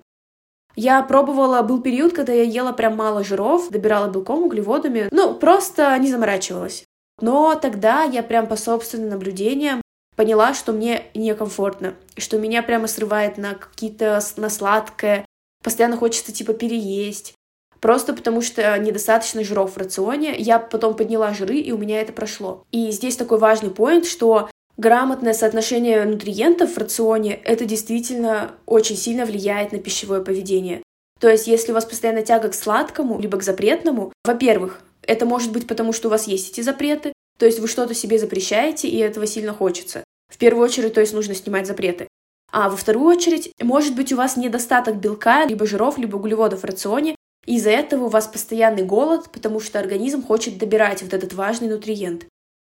Я 0.76 1.02
пробовала, 1.02 1.62
был 1.62 1.80
период, 1.80 2.12
когда 2.12 2.32
я 2.32 2.42
ела 2.42 2.72
прям 2.72 2.96
мало 2.96 3.24
жиров, 3.24 3.70
добирала 3.70 4.08
белком, 4.08 4.44
углеводами, 4.44 5.08
ну, 5.10 5.34
просто 5.34 5.96
не 5.98 6.10
заморачивалась. 6.10 6.84
Но 7.20 7.54
тогда 7.54 8.02
я 8.04 8.22
прям 8.22 8.46
по 8.46 8.56
собственным 8.56 9.08
наблюдениям 9.08 9.80
поняла, 10.16 10.52
что 10.52 10.72
мне 10.72 11.04
некомфортно, 11.14 11.94
что 12.18 12.38
меня 12.38 12.62
прямо 12.62 12.88
срывает 12.88 13.38
на 13.38 13.54
какие-то, 13.54 14.20
на 14.36 14.50
сладкое, 14.50 15.24
постоянно 15.64 15.96
хочется 15.96 16.32
типа 16.32 16.52
переесть. 16.52 17.34
Просто 17.80 18.14
потому 18.14 18.42
что 18.42 18.76
недостаточно 18.78 19.44
жиров 19.44 19.74
в 19.74 19.78
рационе. 19.78 20.34
Я 20.36 20.58
потом 20.58 20.94
подняла 20.94 21.32
жиры, 21.34 21.56
и 21.56 21.72
у 21.72 21.78
меня 21.78 22.00
это 22.00 22.12
прошло. 22.12 22.64
И 22.70 22.90
здесь 22.90 23.16
такой 23.16 23.38
важный 23.38 23.70
поинт, 23.70 24.06
что 24.06 24.48
Грамотное 24.76 25.32
соотношение 25.32 26.04
нутриентов 26.04 26.74
в 26.74 26.78
рационе— 26.78 27.40
это 27.44 27.64
действительно 27.64 28.52
очень 28.66 28.96
сильно 28.96 29.24
влияет 29.24 29.72
на 29.72 29.78
пищевое 29.78 30.20
поведение. 30.20 30.82
То 31.18 31.30
есть, 31.30 31.46
если 31.46 31.72
у 31.72 31.74
вас 31.74 31.86
постоянно 31.86 32.22
тяга 32.22 32.50
к 32.50 32.54
сладкому, 32.54 33.18
либо 33.18 33.38
к 33.38 33.42
запретному, 33.42 34.12
во-первых, 34.24 34.80
это 35.02 35.24
может 35.24 35.50
быть 35.50 35.66
потому, 35.66 35.94
что 35.94 36.08
у 36.08 36.10
вас 36.10 36.26
есть 36.26 36.50
эти 36.50 36.60
запреты, 36.60 37.14
то 37.38 37.46
есть 37.46 37.58
вы 37.58 37.68
что-то 37.68 37.94
себе 37.94 38.18
запрещаете, 38.18 38.88
и 38.88 38.98
этого 38.98 39.26
сильно 39.26 39.54
хочется. 39.54 40.04
В 40.30 40.36
первую 40.36 40.64
очередь, 40.64 40.92
то 40.92 41.00
есть 41.00 41.14
нужно 41.14 41.34
снимать 41.34 41.66
запреты. 41.66 42.06
А 42.52 42.68
во 42.68 42.76
вторую 42.76 43.06
очередь, 43.06 43.52
может 43.62 43.94
быть 43.94 44.12
у 44.12 44.16
вас 44.16 44.36
недостаток 44.36 44.96
белка, 44.96 45.46
либо 45.46 45.66
жиров, 45.66 45.96
либо 45.96 46.16
углеводов 46.16 46.60
в 46.60 46.64
рационе, 46.64 47.16
Из-за 47.46 47.70
этого 47.70 48.06
у 48.06 48.08
вас 48.08 48.26
постоянный 48.26 48.82
голод, 48.82 49.30
потому 49.30 49.60
что 49.60 49.78
организм 49.78 50.22
хочет 50.22 50.58
добирать 50.58 51.02
вот 51.02 51.14
этот 51.14 51.32
важный 51.32 51.68
нутриент. 51.68 52.26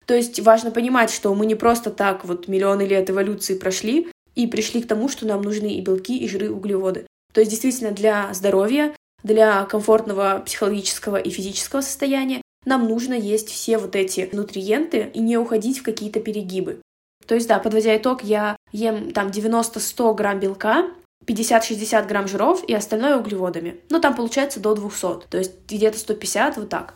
То 0.07 0.15
есть 0.15 0.41
важно 0.41 0.71
понимать, 0.71 1.11
что 1.11 1.35
мы 1.35 1.47
не 1.47 1.55
просто 1.55 1.91
так 1.91 2.25
вот 2.25 2.49
миллионы 2.49 2.83
лет 2.83 3.09
эволюции 3.11 3.57
прошли 3.57 4.09
и 4.35 4.47
пришли 4.47 4.83
к 4.83 4.89
тому, 4.89 5.09
что 5.09 5.27
нам 5.27 5.43
нужны 5.43 5.75
и 5.75 5.81
белки, 5.81 6.19
и 6.19 6.29
жиры, 6.29 6.47
и 6.47 6.51
углеводы. 6.51 7.07
То 7.33 7.41
есть 7.41 7.51
действительно 7.51 7.93
для 7.93 8.33
здоровья, 8.35 8.95
для 9.23 9.65
комфортного 9.65 10.43
психологического 10.45 11.17
и 11.17 11.31
физического 11.31 11.81
состояния 11.81 12.43
нам 12.65 12.87
нужно 12.87 13.15
есть 13.15 13.49
все 13.49 13.79
вот 13.79 13.97
эти 13.97 14.29
нутриенты 14.33 15.11
и 15.13 15.21
не 15.21 15.37
уходить 15.37 15.81
в 15.81 15.83
какие-то 15.83 16.21
перегибы. 16.21 16.81
То 17.27 17.35
есть, 17.35 17.49
да, 17.49 17.59
подводя 17.59 17.97
итог, 17.97 18.23
я 18.23 18.57
ем 18.73 19.13
там 19.13 19.29
90-100 19.29 20.15
грамм 20.15 20.41
белка, 20.41 20.91
50-60 21.27 22.07
грамм 22.07 22.29
жиров 22.29 22.65
и 22.67 22.75
остальное 22.75 23.17
углеводами. 23.17 23.81
Ну, 23.91 24.01
там 24.01 24.15
получается 24.15 24.61
до 24.61 24.75
200, 24.75 25.29
то 25.29 25.39
есть 25.39 25.53
где-то 25.69 25.99
150, 25.99 26.57
вот 26.57 26.69
так. 26.69 26.95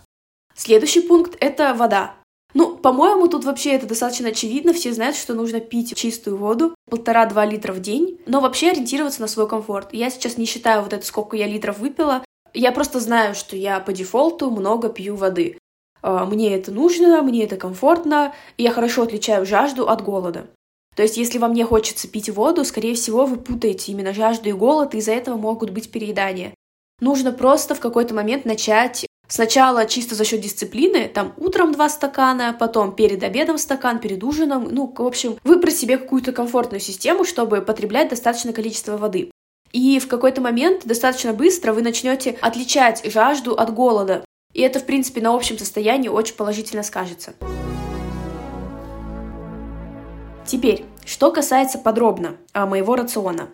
Следующий 0.54 1.00
пункт— 1.00 1.36
это 1.40 1.74
вода. 1.74 2.14
Ну, 2.56 2.74
по-моему, 2.74 3.28
тут 3.28 3.44
вообще 3.44 3.72
это 3.72 3.84
достаточно 3.84 4.30
очевидно. 4.30 4.72
Все 4.72 4.90
знают, 4.90 5.14
что 5.14 5.34
нужно 5.34 5.60
пить 5.60 5.94
чистую 5.94 6.38
воду, 6.38 6.74
полтора-два 6.88 7.44
литра 7.44 7.74
в 7.74 7.80
день, 7.80 8.18
но 8.24 8.40
вообще 8.40 8.70
ориентироваться 8.70 9.20
на 9.20 9.26
свой 9.26 9.46
комфорт. 9.46 9.92
Я 9.92 10.08
сейчас 10.08 10.38
не 10.38 10.46
считаю 10.46 10.80
вот 10.80 10.94
это, 10.94 11.04
сколько 11.04 11.36
я 11.36 11.46
литров 11.46 11.78
выпила. 11.80 12.24
Я 12.54 12.72
просто 12.72 12.98
знаю, 12.98 13.34
что 13.34 13.56
я 13.56 13.78
по 13.78 13.92
дефолту 13.92 14.50
много 14.50 14.88
пью 14.88 15.16
воды. 15.16 15.58
А, 16.00 16.24
мне 16.24 16.54
это 16.54 16.72
нужно, 16.72 17.20
мне 17.20 17.44
это 17.44 17.56
комфортно, 17.56 18.32
и 18.56 18.62
я 18.62 18.70
хорошо 18.70 19.02
отличаю 19.02 19.44
жажду 19.44 19.90
от 19.90 20.02
голода. 20.02 20.46
То 20.94 21.02
есть, 21.02 21.18
если 21.18 21.36
вам 21.36 21.52
не 21.52 21.62
хочется 21.62 22.08
пить 22.08 22.30
воду, 22.30 22.64
скорее 22.64 22.94
всего, 22.94 23.26
вы 23.26 23.36
путаете 23.36 23.92
именно 23.92 24.14
жажду 24.14 24.48
и 24.48 24.52
голод, 24.52 24.94
и 24.94 24.98
из-за 24.98 25.12
этого 25.12 25.36
могут 25.36 25.68
быть 25.72 25.90
переедания. 25.90 26.54
Нужно 27.00 27.32
просто 27.32 27.74
в 27.74 27.80
какой-то 27.80 28.14
момент 28.14 28.46
начать 28.46 29.06
Сначала 29.28 29.86
чисто 29.86 30.14
за 30.14 30.24
счет 30.24 30.40
дисциплины, 30.40 31.08
там 31.08 31.34
утром 31.36 31.72
два 31.72 31.88
стакана, 31.88 32.56
потом 32.58 32.94
перед 32.94 33.22
обедом 33.24 33.58
стакан, 33.58 33.98
перед 33.98 34.22
ужином. 34.22 34.68
Ну, 34.70 34.92
в 34.96 35.02
общем, 35.02 35.36
выбрать 35.42 35.76
себе 35.76 35.98
какую-то 35.98 36.32
комфортную 36.32 36.80
систему, 36.80 37.24
чтобы 37.24 37.60
потреблять 37.60 38.08
достаточное 38.08 38.52
количество 38.52 38.96
воды. 38.96 39.30
И 39.72 39.98
в 39.98 40.06
какой-то 40.06 40.40
момент 40.40 40.86
достаточно 40.86 41.32
быстро 41.32 41.72
вы 41.72 41.82
начнете 41.82 42.38
отличать 42.40 43.02
жажду 43.04 43.54
от 43.54 43.74
голода. 43.74 44.24
И 44.52 44.62
это, 44.62 44.78
в 44.78 44.84
принципе, 44.84 45.20
на 45.20 45.34
общем 45.34 45.58
состоянии 45.58 46.08
очень 46.08 46.36
положительно 46.36 46.82
скажется. 46.82 47.34
Теперь, 50.46 50.84
что 51.04 51.32
касается 51.32 51.78
подробно 51.78 52.36
а, 52.52 52.66
моего 52.66 52.94
рациона. 52.94 53.48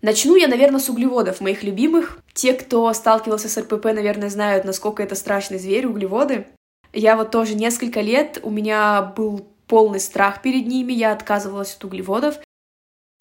Начну 0.00 0.36
я, 0.36 0.46
наверное, 0.46 0.80
с 0.80 0.88
углеводов, 0.88 1.40
моих 1.40 1.64
любимых. 1.64 2.20
Те, 2.32 2.52
кто 2.52 2.92
сталкивался 2.92 3.48
с 3.48 3.58
РПП, 3.58 3.86
наверное, 3.86 4.30
знают, 4.30 4.64
насколько 4.64 5.02
это 5.02 5.14
страшный 5.14 5.58
зверь, 5.58 5.86
углеводы. 5.86 6.46
Я 6.92 7.16
вот 7.16 7.30
тоже 7.30 7.54
несколько 7.54 8.00
лет, 8.00 8.38
у 8.42 8.50
меня 8.50 9.02
был 9.02 9.46
полный 9.66 10.00
страх 10.00 10.40
перед 10.40 10.66
ними, 10.66 10.92
я 10.92 11.12
отказывалась 11.12 11.74
от 11.74 11.84
углеводов 11.84 12.38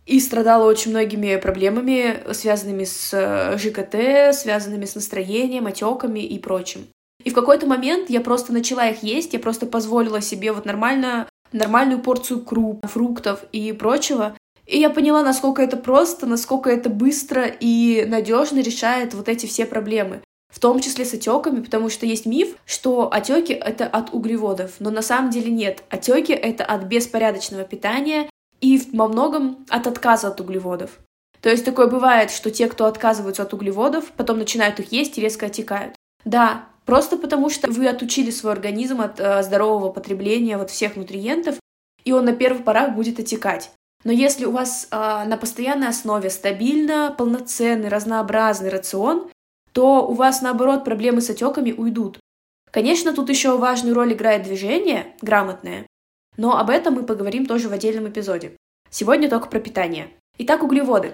и 0.06 0.22
страдала 0.22 0.66
очень 0.66 0.92
многими 0.92 1.36
проблемами, 1.36 2.34
связанными 2.34 2.86
с 2.86 3.10
э, 3.14 3.58
ЖКТ, 3.58 4.34
связанными 4.34 4.86
с 4.86 4.96
настроением, 4.96 5.68
отеками 5.68 6.22
и 6.22 6.40
прочим. 6.40 6.88
И 7.26 7.30
в 7.30 7.34
какой-то 7.34 7.66
момент 7.66 8.10
я 8.10 8.22
просто 8.22 8.54
начала 8.54 8.88
их 8.88 9.04
есть, 9.04 9.34
я 9.34 9.40
просто 9.40 9.66
позволила 9.66 10.22
себе 10.22 10.54
вот 10.54 10.64
нормально, 10.64 11.28
нормальную 11.52 12.02
порцию 12.02 12.42
круп, 12.42 12.86
фруктов 12.88 13.44
и 13.52 13.74
прочего, 13.74 14.38
и 14.68 14.80
я 14.80 14.90
поняла, 14.90 15.24
насколько 15.24 15.62
это 15.62 15.78
просто, 15.78 16.26
насколько 16.26 16.70
это 16.70 16.90
быстро 16.90 17.46
и 17.48 18.06
надежно 18.06 18.60
решает 18.60 19.14
вот 19.14 19.30
эти 19.30 19.46
все 19.46 19.66
проблемы. 19.66 20.22
В 20.54 20.60
том 20.60 20.80
числе 20.80 21.06
с 21.06 21.14
отеками, 21.14 21.62
потому 21.62 21.90
что 21.90 22.06
есть 22.06 22.26
миф, 22.26 22.56
что 22.66 23.10
отеки 23.12 23.54
это 23.54 23.86
от 23.86 24.14
углеводов, 24.14 24.74
но 24.80 24.90
на 24.90 25.02
самом 25.02 25.30
деле 25.30 25.52
нет. 25.52 25.84
Отеки 25.90 26.34
это 26.34 26.66
от 26.66 26.84
беспорядочного 26.84 27.64
питания 27.64 28.30
и 28.60 28.82
во 28.92 29.08
многом 29.08 29.66
от 29.70 29.88
отказа 29.88 30.30
от 30.30 30.42
углеводов. 30.42 31.00
То 31.42 31.50
есть 31.50 31.64
такое 31.64 31.88
бывает, 31.88 32.32
что 32.32 32.50
те, 32.50 32.68
кто 32.68 32.86
отказываются 32.86 33.44
от 33.44 33.54
углеводов, 33.54 34.12
потом 34.18 34.40
начинают 34.40 34.80
их 34.80 34.92
есть 34.92 35.18
и 35.18 35.22
резко 35.22 35.46
отекают. 35.46 35.96
Да, 36.26 36.66
просто 36.86 37.18
потому 37.18 37.50
что 37.50 37.70
вы 37.72 37.88
отучили 37.88 38.32
свой 38.32 38.54
организм 38.54 39.02
от 39.02 39.20
э, 39.20 39.44
здорового 39.44 39.92
потребления 39.92 40.58
вот 40.58 40.72
всех 40.72 40.96
нутриентов, 40.96 41.56
и 42.04 42.12
он 42.12 42.26
на 42.26 42.34
первых 42.34 42.64
порах 42.64 42.96
будет 42.96 43.20
отекать. 43.20 43.72
Но 44.08 44.14
если 44.14 44.46
у 44.46 44.52
вас 44.52 44.88
э, 44.90 44.96
на 44.96 45.36
постоянной 45.36 45.90
основе 45.90 46.30
стабильно, 46.30 47.14
полноценный, 47.18 47.90
разнообразный 47.90 48.70
рацион, 48.70 49.30
то 49.74 50.08
у 50.08 50.14
вас, 50.14 50.42
наоборот, 50.42 50.86
проблемы 50.86 51.20
с 51.20 51.30
отеками 51.30 51.74
уйдут. 51.74 52.18
Конечно, 52.72 53.12
тут 53.12 53.30
еще 53.30 53.58
важную 53.58 53.94
роль 53.94 54.14
играет 54.14 54.44
движение, 54.44 55.14
грамотное, 55.22 55.86
но 56.38 56.58
об 56.58 56.70
этом 56.70 56.94
мы 56.94 57.04
поговорим 57.04 57.46
тоже 57.46 57.68
в 57.68 57.74
отдельном 57.74 58.08
эпизоде. 58.08 58.54
Сегодня 58.90 59.30
только 59.30 59.50
про 59.50 59.60
питание. 59.60 60.08
Итак, 60.38 60.64
углеводы. 60.64 61.12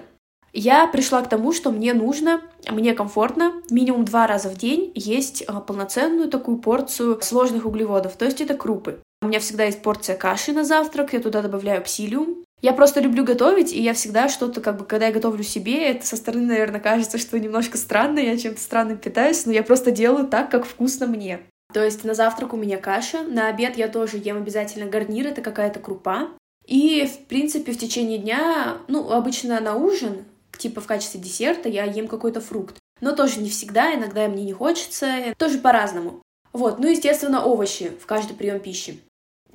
Я 0.52 0.86
пришла 0.86 1.20
к 1.22 1.28
тому, 1.28 1.52
что 1.52 1.72
мне 1.72 1.94
нужно, 1.94 2.42
мне 2.70 2.94
комфортно 2.94 3.60
минимум 3.70 4.04
два 4.04 4.28
раза 4.28 4.48
в 4.48 4.56
день 4.56 4.92
есть 4.94 5.42
а, 5.48 5.60
полноценную 5.60 6.30
такую 6.30 6.58
порцию 6.58 7.20
сложных 7.22 7.66
углеводов, 7.66 8.14
то 8.14 8.24
есть 8.24 8.40
это 8.40 8.54
крупы. 8.54 9.00
У 9.20 9.26
меня 9.26 9.40
всегда 9.40 9.64
есть 9.64 9.82
порция 9.82 10.16
каши 10.16 10.52
на 10.52 10.62
завтрак, 10.62 11.12
я 11.12 11.18
туда 11.18 11.42
добавляю 11.42 11.82
псилиум, 11.82 12.44
я 12.64 12.72
просто 12.72 13.00
люблю 13.00 13.24
готовить, 13.24 13.74
и 13.74 13.82
я 13.82 13.92
всегда 13.92 14.26
что-то, 14.30 14.62
как 14.62 14.78
бы, 14.78 14.86
когда 14.86 15.08
я 15.08 15.12
готовлю 15.12 15.42
себе, 15.42 15.86
это 15.90 16.06
со 16.06 16.16
стороны, 16.16 16.46
наверное, 16.46 16.80
кажется, 16.80 17.18
что 17.18 17.38
немножко 17.38 17.76
странно, 17.76 18.20
я 18.20 18.38
чем-то 18.38 18.58
странным 18.58 18.96
питаюсь, 18.96 19.44
но 19.44 19.52
я 19.52 19.62
просто 19.62 19.90
делаю 19.90 20.26
так, 20.26 20.50
как 20.50 20.64
вкусно 20.64 21.06
мне. 21.06 21.40
То 21.74 21.84
есть 21.84 22.04
на 22.04 22.14
завтрак 22.14 22.54
у 22.54 22.56
меня 22.56 22.78
каша, 22.78 23.22
на 23.22 23.48
обед 23.48 23.76
я 23.76 23.86
тоже 23.86 24.16
ем 24.16 24.38
обязательно 24.38 24.86
гарнир, 24.86 25.26
это 25.26 25.42
какая-то 25.42 25.78
крупа. 25.78 26.30
И, 26.66 27.04
в 27.04 27.26
принципе, 27.26 27.70
в 27.70 27.78
течение 27.78 28.16
дня, 28.16 28.78
ну, 28.88 29.12
обычно 29.12 29.60
на 29.60 29.76
ужин, 29.76 30.24
типа 30.56 30.80
в 30.80 30.86
качестве 30.86 31.20
десерта, 31.20 31.68
я 31.68 31.84
ем 31.84 32.08
какой-то 32.08 32.40
фрукт. 32.40 32.76
Но 33.02 33.12
тоже 33.14 33.40
не 33.40 33.50
всегда, 33.50 33.94
иногда 33.94 34.26
мне 34.26 34.42
не 34.42 34.54
хочется, 34.54 35.34
тоже 35.36 35.58
по-разному. 35.58 36.22
Вот, 36.54 36.78
ну, 36.78 36.88
естественно, 36.88 37.44
овощи 37.44 37.92
в 38.00 38.06
каждый 38.06 38.34
прием 38.34 38.58
пищи. 38.58 39.00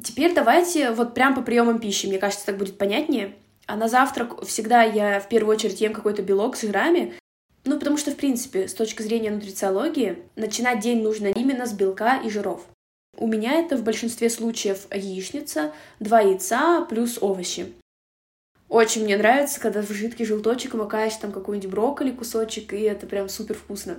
Теперь 0.03 0.33
давайте 0.33 0.91
вот 0.91 1.13
прям 1.13 1.35
по 1.35 1.41
приемам 1.41 1.79
пищи, 1.79 2.07
мне 2.07 2.19
кажется, 2.19 2.45
так 2.45 2.57
будет 2.57 2.77
понятнее. 2.77 3.35
А 3.65 3.75
на 3.75 3.87
завтрак 3.87 4.43
всегда 4.45 4.83
я 4.83 5.19
в 5.19 5.27
первую 5.29 5.55
очередь 5.55 5.81
ем 5.81 5.93
какой-то 5.93 6.21
белок 6.21 6.55
с 6.55 6.61
жирами, 6.61 7.13
ну, 7.65 7.77
потому 7.77 7.97
что, 7.97 8.11
в 8.11 8.15
принципе, 8.15 8.67
с 8.67 8.73
точки 8.73 9.01
зрения 9.01 9.29
нутрициологии, 9.29 10.23
начинать 10.35 10.79
день 10.79 11.03
нужно 11.03 11.27
именно 11.27 11.65
с 11.65 11.73
белка 11.73 12.17
и 12.17 12.29
жиров. 12.29 12.65
У 13.17 13.27
меня 13.27 13.59
это 13.59 13.75
в 13.75 13.83
большинстве 13.83 14.29
случаев 14.29 14.87
яичница, 14.93 15.73
два 15.99 16.21
яйца 16.21 16.85
плюс 16.85 17.17
овощи. 17.21 17.73
Очень 18.69 19.03
мне 19.03 19.17
нравится, 19.17 19.59
когда 19.59 19.81
в 19.81 19.89
жидкий 19.91 20.25
желточек 20.25 20.75
макаешь 20.75 21.15
там 21.15 21.31
какой-нибудь 21.31 21.69
брокколи 21.69 22.11
кусочек, 22.11 22.73
и 22.73 22.81
это 22.81 23.07
прям 23.07 23.27
супер 23.27 23.55
вкусно. 23.55 23.97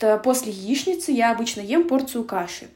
Э, 0.00 0.18
после 0.18 0.52
яичницы 0.52 1.10
я 1.10 1.32
обычно 1.32 1.60
ем 1.60 1.88
порцию 1.88 2.24
каши. 2.24 2.68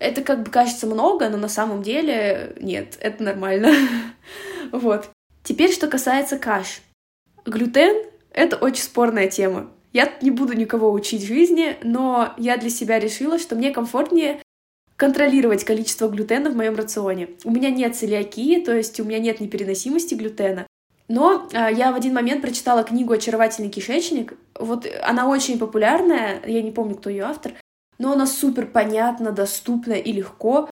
Это 0.00 0.22
как 0.22 0.42
бы 0.42 0.50
кажется 0.50 0.86
много, 0.86 1.28
но 1.28 1.36
на 1.36 1.48
самом 1.48 1.82
деле 1.82 2.56
нет, 2.60 2.96
это 3.00 3.22
нормально. 3.22 3.72
Вот. 4.72 5.08
Теперь, 5.42 5.72
что 5.72 5.88
касается 5.88 6.38
каш. 6.38 6.82
Глютен— 7.44 8.04
это 8.32 8.56
очень 8.56 8.84
спорная 8.84 9.28
тема. 9.28 9.70
Я 9.92 10.12
не 10.22 10.30
буду 10.30 10.52
никого 10.52 10.92
учить 10.92 11.26
жизни, 11.26 11.76
но 11.82 12.34
я 12.38 12.56
для 12.56 12.70
себя 12.70 13.00
решила, 13.00 13.38
что 13.38 13.56
мне 13.56 13.72
комфортнее 13.72 14.40
контролировать 14.96 15.64
количество 15.64 16.08
глютена 16.08 16.50
в 16.50 16.56
моем 16.56 16.76
рационе. 16.76 17.30
У 17.44 17.50
меня 17.50 17.70
нет 17.70 17.96
целиакии, 17.96 18.60
то 18.60 18.76
есть 18.76 19.00
у 19.00 19.04
меня 19.04 19.18
нет 19.18 19.40
непереносимости 19.40 20.14
глютена. 20.14 20.66
Но 21.08 21.48
э, 21.52 21.70
я 21.72 21.90
в 21.90 21.96
один 21.96 22.14
момент 22.14 22.42
прочитала 22.42 22.84
книгу 22.84 23.12
«Очаровательный 23.12 23.70
кишечник». 23.70 24.34
Вот 24.54 24.86
она 25.02 25.26
очень 25.26 25.58
популярная, 25.58 26.40
я 26.46 26.62
не 26.62 26.70
помню, 26.70 26.94
кто 26.94 27.10
ее 27.10 27.24
автор, 27.24 27.52
но 28.00 28.12
она 28.12 28.26
супер 28.26 28.66
понятно, 28.66 29.30
доступно 29.30 29.92
и 29.92 30.10
легко 30.10 30.70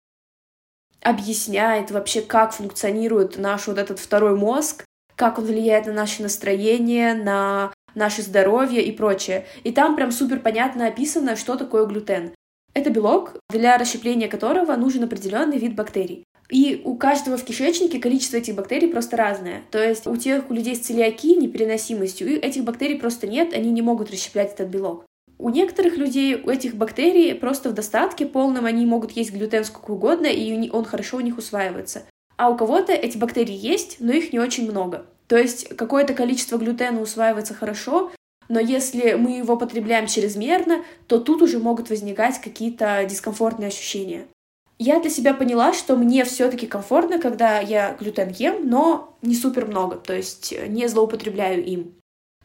объясняет 1.02 1.90
вообще, 1.90 2.22
как 2.22 2.52
функционирует 2.52 3.36
наш 3.36 3.66
вот 3.66 3.78
этот 3.78 3.98
второй 3.98 4.36
мозг, 4.36 4.84
как 5.16 5.38
он 5.38 5.44
влияет 5.44 5.86
на 5.86 5.92
наше 5.92 6.22
настроение, 6.22 7.14
на 7.14 7.72
наше 7.96 8.22
здоровье 8.22 8.80
и 8.82 8.92
прочее. 8.92 9.44
И 9.64 9.72
там 9.72 9.96
прям 9.96 10.12
супер 10.12 10.38
понятно 10.38 10.86
описано, 10.86 11.34
что 11.34 11.56
такое 11.56 11.84
глютен. 11.86 12.32
Это 12.74 12.90
белок, 12.90 13.34
для 13.50 13.76
расщепления 13.76 14.28
которого 14.28 14.76
нужен 14.76 15.02
определенный 15.02 15.58
вид 15.58 15.74
бактерий. 15.74 16.22
И 16.48 16.80
у 16.84 16.96
каждого 16.96 17.36
в 17.36 17.44
кишечнике 17.44 17.98
количество 17.98 18.36
этих 18.36 18.54
бактерий 18.54 18.88
просто 18.88 19.16
разное. 19.16 19.62
То 19.72 19.82
есть 19.82 20.06
у 20.06 20.16
тех 20.16 20.48
у 20.48 20.54
людей 20.54 20.76
с 20.76 20.80
целиакией, 20.80 21.40
непереносимостью, 21.40 22.40
этих 22.40 22.62
бактерий 22.62 23.00
просто 23.00 23.26
нет, 23.26 23.52
они 23.52 23.72
не 23.72 23.82
могут 23.82 24.12
расщеплять 24.12 24.52
этот 24.52 24.68
белок. 24.68 25.06
У 25.38 25.50
некоторых 25.50 25.96
людей 25.96 26.34
у 26.34 26.48
этих 26.48 26.76
бактерий 26.76 27.34
просто 27.34 27.70
в 27.70 27.74
достатке 27.74 28.26
полном, 28.26 28.64
они 28.64 28.86
могут 28.86 29.12
есть 29.12 29.32
глютен 29.32 29.64
сколько 29.64 29.90
угодно, 29.90 30.26
и 30.26 30.70
он 30.70 30.84
хорошо 30.84 31.18
у 31.18 31.20
них 31.20 31.38
усваивается. 31.38 32.04
А 32.36 32.50
у 32.50 32.56
кого-то 32.56 32.92
эти 32.92 33.16
бактерии 33.18 33.54
есть, 33.56 33.96
но 34.00 34.12
их 34.12 34.32
не 34.32 34.38
очень 34.38 34.70
много. 34.70 35.06
То 35.26 35.36
есть 35.36 35.68
какое-то 35.76 36.14
количество 36.14 36.56
глютена 36.56 37.00
усваивается 37.00 37.54
хорошо, 37.54 38.12
Но 38.48 38.60
если 38.60 39.14
мы 39.14 39.38
его 39.38 39.56
потребляем 39.56 40.06
чрезмерно, 40.06 40.84
то 41.06 41.18
тут 41.18 41.42
уже 41.42 41.58
могут 41.58 41.90
возникать 41.90 42.40
какие-то 42.40 43.04
дискомфортные 43.08 43.68
ощущения. 43.68 44.26
Я 44.78 45.00
для 45.00 45.10
себя 45.10 45.32
поняла, 45.32 45.72
что 45.72 45.96
мне 45.96 46.24
все-таки 46.24 46.66
комфортно, 46.66 47.18
когда 47.18 47.60
я 47.60 47.96
глютен 47.98 48.28
ем, 48.30 48.68
но 48.68 49.16
не 49.22 49.34
супер 49.34 49.66
много, 49.66 49.96
то 49.96 50.14
есть 50.14 50.54
не 50.68 50.86
злоупотребляю 50.86 51.64
им. 51.64 51.94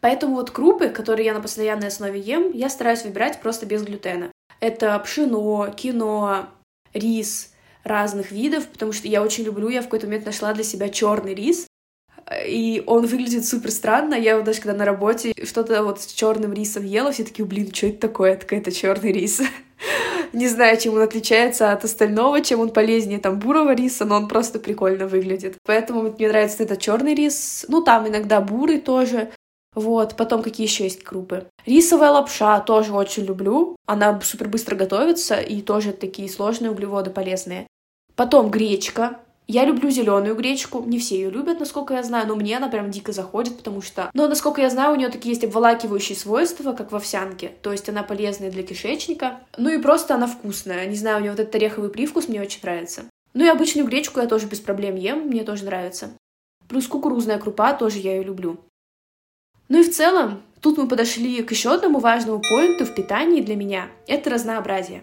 Поэтому 0.01 0.35
вот 0.35 0.51
крупы, 0.51 0.89
которые 0.89 1.27
я 1.27 1.33
на 1.33 1.41
постоянной 1.41 1.87
основе 1.87 2.19
ем, 2.19 2.51
я 2.51 2.69
стараюсь 2.69 3.03
выбирать 3.03 3.39
просто 3.41 3.65
без 3.65 3.83
глютена. 3.83 4.31
Это 4.59 4.97
пшено, 4.99 5.73
кино, 5.75 6.47
рис 6.93 7.53
разных 7.83 8.31
видов, 8.31 8.67
потому 8.67 8.91
что 8.91 9.07
я 9.07 9.23
очень 9.23 9.43
люблю, 9.43 9.69
я 9.69 9.81
в 9.81 9.85
какой-то 9.85 10.07
момент 10.07 10.25
нашла 10.25 10.53
для 10.53 10.63
себя 10.63 10.89
черный 10.89 11.33
рис, 11.33 11.67
и 12.45 12.83
он 12.85 13.05
выглядит 13.05 13.45
супер 13.45 13.71
странно. 13.71 14.15
Я 14.15 14.37
вот 14.37 14.45
даже 14.45 14.61
когда 14.61 14.77
на 14.77 14.85
работе 14.85 15.33
что-то 15.43 15.83
вот 15.83 16.01
с 16.01 16.07
черным 16.07 16.53
рисом 16.53 16.85
ела, 16.85 17.11
все 17.11 17.23
такие, 17.23 17.45
блин, 17.45 17.73
что 17.73 17.87
это 17.87 17.99
такое? 17.99 18.35
Так 18.35 18.53
это 18.53 18.71
черный 18.71 19.11
рис. 19.11 19.41
Не 20.33 20.47
знаю, 20.47 20.79
чем 20.79 20.93
он 20.93 21.01
отличается 21.01 21.73
от 21.73 21.83
остального, 21.83 22.41
чем 22.41 22.61
он 22.61 22.69
полезнее 22.69 23.19
там 23.19 23.39
бурого 23.39 23.73
риса, 23.73 24.05
но 24.05 24.15
он 24.15 24.27
просто 24.27 24.59
прикольно 24.59 25.07
выглядит. 25.07 25.55
Поэтому 25.65 26.03
мне 26.03 26.27
нравится 26.27 26.63
этот 26.63 26.79
черный 26.79 27.15
рис. 27.15 27.65
Ну, 27.67 27.81
там 27.81 28.07
иногда 28.07 28.39
бурый 28.39 28.79
тоже. 28.79 29.31
Вот, 29.73 30.17
потом 30.17 30.43
какие 30.43 30.67
еще 30.67 30.83
есть 30.83 31.03
крупы. 31.03 31.47
Рисовая 31.65 32.11
лапша 32.11 32.59
тоже 32.59 32.93
очень 32.93 33.23
люблю. 33.23 33.75
Она 33.85 34.19
супер 34.21 34.49
быстро 34.49 34.75
готовится 34.75 35.35
и 35.35 35.61
тоже 35.61 35.93
такие 35.93 36.29
сложные 36.29 36.71
углеводы 36.71 37.09
полезные. 37.09 37.67
Потом 38.15 38.51
гречка. 38.51 39.19
Я 39.47 39.65
люблю 39.65 39.89
зеленую 39.89 40.35
гречку. 40.35 40.83
Не 40.85 40.99
все 40.99 41.15
ее 41.15 41.29
любят, 41.29 41.59
насколько 41.59 41.93
я 41.93 42.03
знаю, 42.03 42.27
но 42.27 42.35
мне 42.35 42.57
она 42.57 42.67
прям 42.67 42.91
дико 42.91 43.11
заходит, 43.11 43.57
потому 43.57 43.81
что... 43.81 44.09
Но, 44.13 44.27
насколько 44.27 44.61
я 44.61 44.69
знаю, 44.69 44.93
у 44.93 44.95
нее 44.95 45.09
такие 45.09 45.31
есть 45.33 45.43
обволакивающие 45.43 46.17
свойства, 46.17 46.73
как 46.73 46.91
в 46.91 46.95
овсянке. 46.95 47.51
То 47.61 47.71
есть 47.71 47.89
она 47.89 48.03
полезная 48.03 48.51
для 48.51 48.63
кишечника. 48.63 49.39
Ну 49.57 49.69
и 49.69 49.81
просто 49.81 50.15
она 50.15 50.27
вкусная. 50.27 50.85
Не 50.85 50.95
знаю, 50.95 51.17
у 51.17 51.19
нее 51.21 51.31
вот 51.31 51.39
этот 51.39 51.55
ореховый 51.55 51.89
привкус 51.89 52.27
мне 52.27 52.41
очень 52.41 52.59
нравится. 52.63 53.03
Ну 53.33 53.45
и 53.45 53.47
обычную 53.47 53.87
гречку 53.87 54.19
я 54.19 54.27
тоже 54.27 54.47
без 54.47 54.59
проблем 54.59 54.95
ем, 54.95 55.27
мне 55.27 55.43
тоже 55.43 55.63
нравится. 55.63 56.11
Плюс 56.67 56.87
кукурузная 56.87 57.39
крупа, 57.39 57.73
тоже 57.73 57.99
я 57.99 58.15
ее 58.15 58.23
люблю. 58.23 58.59
Ну 59.71 59.79
и 59.79 59.83
в 59.83 59.89
целом, 59.89 60.43
тут 60.59 60.77
мы 60.77 60.85
подошли 60.85 61.41
к 61.43 61.51
еще 61.51 61.73
одному 61.73 61.99
важному 61.99 62.41
поинту 62.41 62.83
в 62.83 62.93
питании 62.93 63.39
для 63.41 63.55
меня. 63.55 63.87
Это 64.05 64.29
разнообразие. 64.29 65.01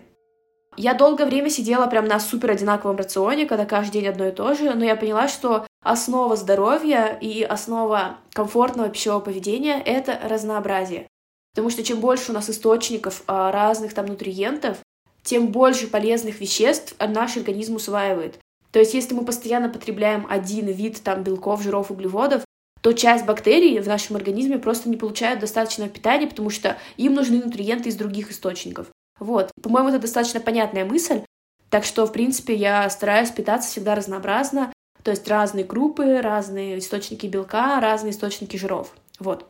Я 0.77 0.93
долгое 0.93 1.25
время 1.25 1.49
сидела 1.49 1.87
прям 1.87 2.05
на 2.05 2.21
супер 2.21 2.51
одинаковом 2.51 2.99
рационе, 2.99 3.47
когда 3.47 3.65
каждый 3.65 3.93
день 3.93 4.09
одно 4.09 4.27
и 4.29 4.31
то 4.31 4.53
же, 4.53 4.75
но 4.75 4.85
я 4.85 4.95
поняла, 4.95 5.27
что 5.27 5.67
основа 5.83 6.37
здоровья 6.37 7.17
и 7.19 7.43
основа 7.43 8.19
комфортного 8.35 8.91
пищевого 8.91 9.21
поведения— 9.21 9.81
это 9.87 10.21
разнообразие. 10.23 11.07
Потому 11.55 11.71
что 11.71 11.83
чем 11.83 12.01
больше 12.01 12.33
у 12.33 12.35
нас 12.35 12.51
источников 12.51 13.23
а, 13.27 13.51
разных 13.51 13.95
там 13.95 14.05
нутриентов, 14.05 14.77
тем 15.23 15.47
больше 15.47 15.87
полезных 15.87 16.41
веществ 16.41 16.95
наш 17.01 17.39
организм 17.39 17.77
усваивает. 17.77 18.39
То 18.71 18.81
есть, 18.81 18.93
если 18.93 19.15
мы 19.15 19.25
постоянно 19.25 19.71
потребляем 19.71 20.27
один 20.29 20.67
вид 20.67 21.03
там 21.03 21.23
белков, 21.23 21.63
жиров, 21.63 21.91
углеводов, 21.91 22.43
то 22.81 22.93
часть 22.93 23.25
бактерий 23.25 23.79
в 23.81 23.89
нашем 23.89 24.17
организме 24.17 24.59
просто 24.59 24.89
не 24.89 24.97
получают 24.97 25.41
достаточного 25.41 25.91
питания, 25.91 26.27
потому 26.27 26.51
что 26.51 26.77
им 26.97 27.15
нужны 27.15 27.43
нутриенты 27.43 27.89
из 27.89 27.97
других 27.97 28.31
источников. 28.31 28.87
Вот. 29.19 29.51
По-моему, 29.63 29.89
это 29.89 29.99
достаточно 29.99 30.41
понятная 30.41 30.85
мысль. 30.85 31.23
Так 31.71 31.85
что, 31.85 32.07
в 32.07 32.13
принципе, 32.13 32.55
я 32.55 32.89
стараюсь 32.89 33.31
питаться 33.31 33.69
всегда 33.69 33.95
разнообразно, 33.95 34.73
то 35.03 35.11
есть 35.11 35.29
разные 35.29 35.65
крупы, 35.65 36.21
разные 36.21 36.79
источники 36.79 37.27
белка, 37.27 37.81
разные 37.81 38.13
источники 38.13 38.57
жиров. 38.57 38.95
Вот. 39.19 39.47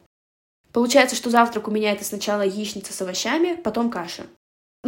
Получается, 0.73 1.17
что 1.17 1.31
завтрак 1.31 1.69
у 1.69 1.71
меня 1.71 1.93
это 1.93 2.05
сначала 2.05 2.43
яичница 2.43 2.93
с 2.93 3.03
овощами, 3.03 3.55
потом 3.55 3.91
каша. 3.91 4.27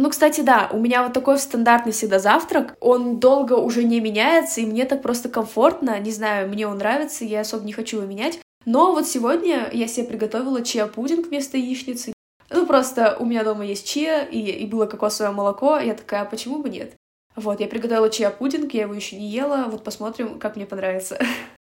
Ну, 0.01 0.09
кстати, 0.09 0.41
да, 0.41 0.67
у 0.73 0.79
меня 0.79 1.03
вот 1.03 1.13
такой 1.13 1.37
стандартный 1.37 1.91
всегда 1.91 2.17
завтрак. 2.17 2.75
Он 2.79 3.19
долго 3.19 3.53
уже 3.53 3.83
не 3.83 3.99
меняется, 3.99 4.59
и 4.59 4.65
мне 4.65 4.85
так 4.85 5.03
просто 5.03 5.29
комфортно. 5.29 5.99
Не 5.99 6.09
знаю, 6.09 6.49
мне 6.49 6.67
он 6.67 6.79
нравится, 6.79 7.23
я 7.23 7.41
особо 7.41 7.63
не 7.65 7.71
хочу 7.71 7.97
его 7.97 8.07
менять. 8.07 8.39
Но 8.65 8.93
вот 8.93 9.07
сегодня 9.07 9.69
я 9.71 9.87
себе 9.87 10.07
приготовила 10.07 10.63
чиа-пудинг 10.63 11.27
вместо 11.27 11.59
яичницы. 11.59 12.13
Ну, 12.49 12.65
просто 12.65 13.15
у 13.19 13.25
меня 13.25 13.43
дома 13.43 13.63
есть 13.63 13.87
чиа, 13.87 14.23
и, 14.23 14.39
и 14.39 14.65
было 14.65 14.87
кокосовое 14.87 15.33
молоко, 15.33 15.77
я 15.77 15.93
такая, 15.93 16.23
«А 16.23 16.25
почему 16.25 16.63
бы 16.63 16.69
нет? 16.71 16.95
Вот, 17.35 17.59
я 17.59 17.67
приготовила 17.67 18.09
чиа-пудинг, 18.09 18.71
я 18.73 18.81
его 18.81 18.95
еще 18.95 19.17
не 19.17 19.27
ела, 19.27 19.67
вот 19.69 19.83
посмотрим, 19.83 20.39
как 20.39 20.55
мне 20.55 20.65
понравится. 20.65 21.19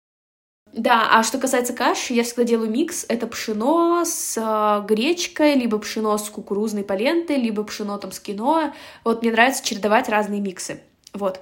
Да, 0.78 1.08
а 1.12 1.24
что 1.24 1.40
касается 1.40 1.74
каши, 1.74 2.14
я 2.14 2.22
всегда 2.22 2.44
делаю 2.44 2.70
микс. 2.70 3.04
Это 3.10 3.26
пшено 3.26 4.04
с 4.06 4.38
э, 4.38 4.86
гречкой, 4.88 5.56
либо 5.56 5.80
пшено 5.80 6.16
с 6.20 6.30
кукурузной 6.30 6.84
полентой, 6.84 7.38
либо 7.38 7.64
пшено 7.64 7.98
там 7.98 8.12
с 8.12 8.20
киноа. 8.20 8.76
Вот 9.04 9.24
мне 9.24 9.32
нравится 9.32 9.66
чередовать 9.66 10.08
разные 10.08 10.40
миксы. 10.40 10.82
Вот. 11.14 11.42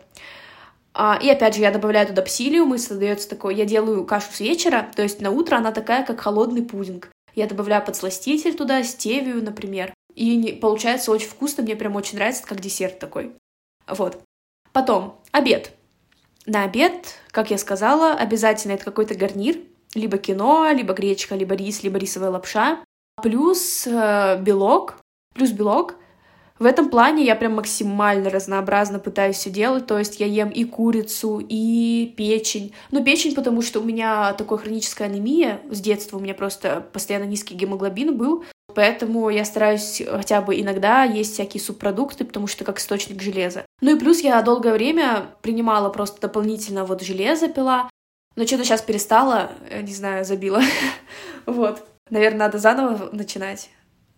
А, 0.93 1.19
и 1.21 1.29
опять 1.29 1.55
же, 1.55 1.61
я 1.61 1.71
добавляю 1.71 2.07
туда 2.07 2.21
псилиум, 2.21 2.75
и 2.75 2.77
создается 2.77 3.27
такой... 3.27 3.55
Я 3.55 3.65
делаю 3.65 4.05
кашу 4.05 4.31
с 4.31 4.39
вечера, 4.39 4.89
то 4.95 5.03
есть 5.03 5.19
на 5.19 5.31
утро 5.31 5.57
она 5.57 5.73
такая, 5.73 6.05
как 6.05 6.21
холодный 6.21 6.63
пудинг. 6.63 7.09
Я 7.33 7.47
добавляю 7.47 7.83
подсластитель 7.83 8.55
туда, 8.55 8.83
стевию, 8.83 9.43
например. 9.43 9.93
И 10.13 10.33
не, 10.37 10.53
получается 10.53 11.11
очень 11.11 11.27
вкусно, 11.27 11.61
мне 11.61 11.75
прям 11.75 11.97
очень 11.97 12.17
нравится, 12.17 12.47
как 12.47 12.61
десерт 12.61 12.99
такой. 12.99 13.35
Вот. 13.85 14.17
Потом, 14.71 15.19
обед. 15.33 15.71
На 16.45 16.63
обед, 16.63 17.15
как 17.35 17.51
я 17.51 17.57
сказала, 17.57 18.13
обязательно 18.13 18.71
это 18.71 18.85
какой-то 18.85 19.13
гарнир, 19.13 19.57
либо 19.93 20.17
кино, 20.17 20.71
либо 20.71 20.93
гречка, 20.93 21.35
либо 21.35 21.53
рис, 21.53 21.83
либо 21.83 21.97
рисовая 21.97 22.31
лапша, 22.31 22.79
плюс 23.21 23.85
э, 23.85 24.39
белок, 24.41 24.95
плюс 25.33 25.51
белок. 25.51 25.95
В 26.57 26.65
этом 26.65 26.89
плане 26.89 27.25
я 27.25 27.35
прям 27.35 27.55
максимально 27.55 28.29
разнообразно 28.29 28.99
пытаюсь 28.99 29.35
все 29.35 29.49
делать, 29.49 29.87
то 29.87 29.99
есть 29.99 30.19
я 30.21 30.25
ем 30.25 30.49
и 30.49 30.63
курицу, 30.63 31.45
и 31.47 32.13
печень. 32.15 32.73
Ну, 32.91 33.03
печень, 33.03 33.35
потому 33.35 33.61
что 33.61 33.81
у 33.81 33.83
меня 33.83 34.31
такая 34.33 34.59
хроническая 34.59 35.09
анемия, 35.09 35.59
с 35.69 35.81
детства 35.81 36.17
у 36.17 36.21
меня 36.21 36.33
просто 36.33 36.85
постоянно 36.93 37.25
низкий 37.25 37.55
гемоглобин 37.55 38.17
был, 38.17 38.45
Поэтому 38.75 39.29
я 39.29 39.45
стараюсь 39.45 40.01
хотя 40.05 40.41
бы 40.41 40.59
иногда 40.59 41.03
есть 41.03 41.33
всякие 41.33 41.61
субпродукты, 41.61 42.25
потому 42.25 42.45
что 42.45 42.65
как 42.65 42.77
источник 42.77 43.21
железа. 43.21 43.65
Ну 43.81 43.95
и 43.95 43.99
плюс 43.99 44.19
я 44.19 44.41
долгое 44.41 44.73
время 44.73 45.27
принимала 45.41 45.89
просто 45.89 46.19
дополнительно 46.19 46.83
вот 46.83 47.01
железо 47.01 47.47
пила, 47.47 47.89
но 48.35 48.45
что-то 48.45 48.65
сейчас 48.65 48.81
перестала, 48.81 49.51
не 49.71 49.93
знаю, 49.93 50.25
забила. 50.25 50.61
вот. 51.45 51.87
Наверное, 52.09 52.39
надо 52.39 52.57
заново 52.59 53.09
начинать. 53.13 53.69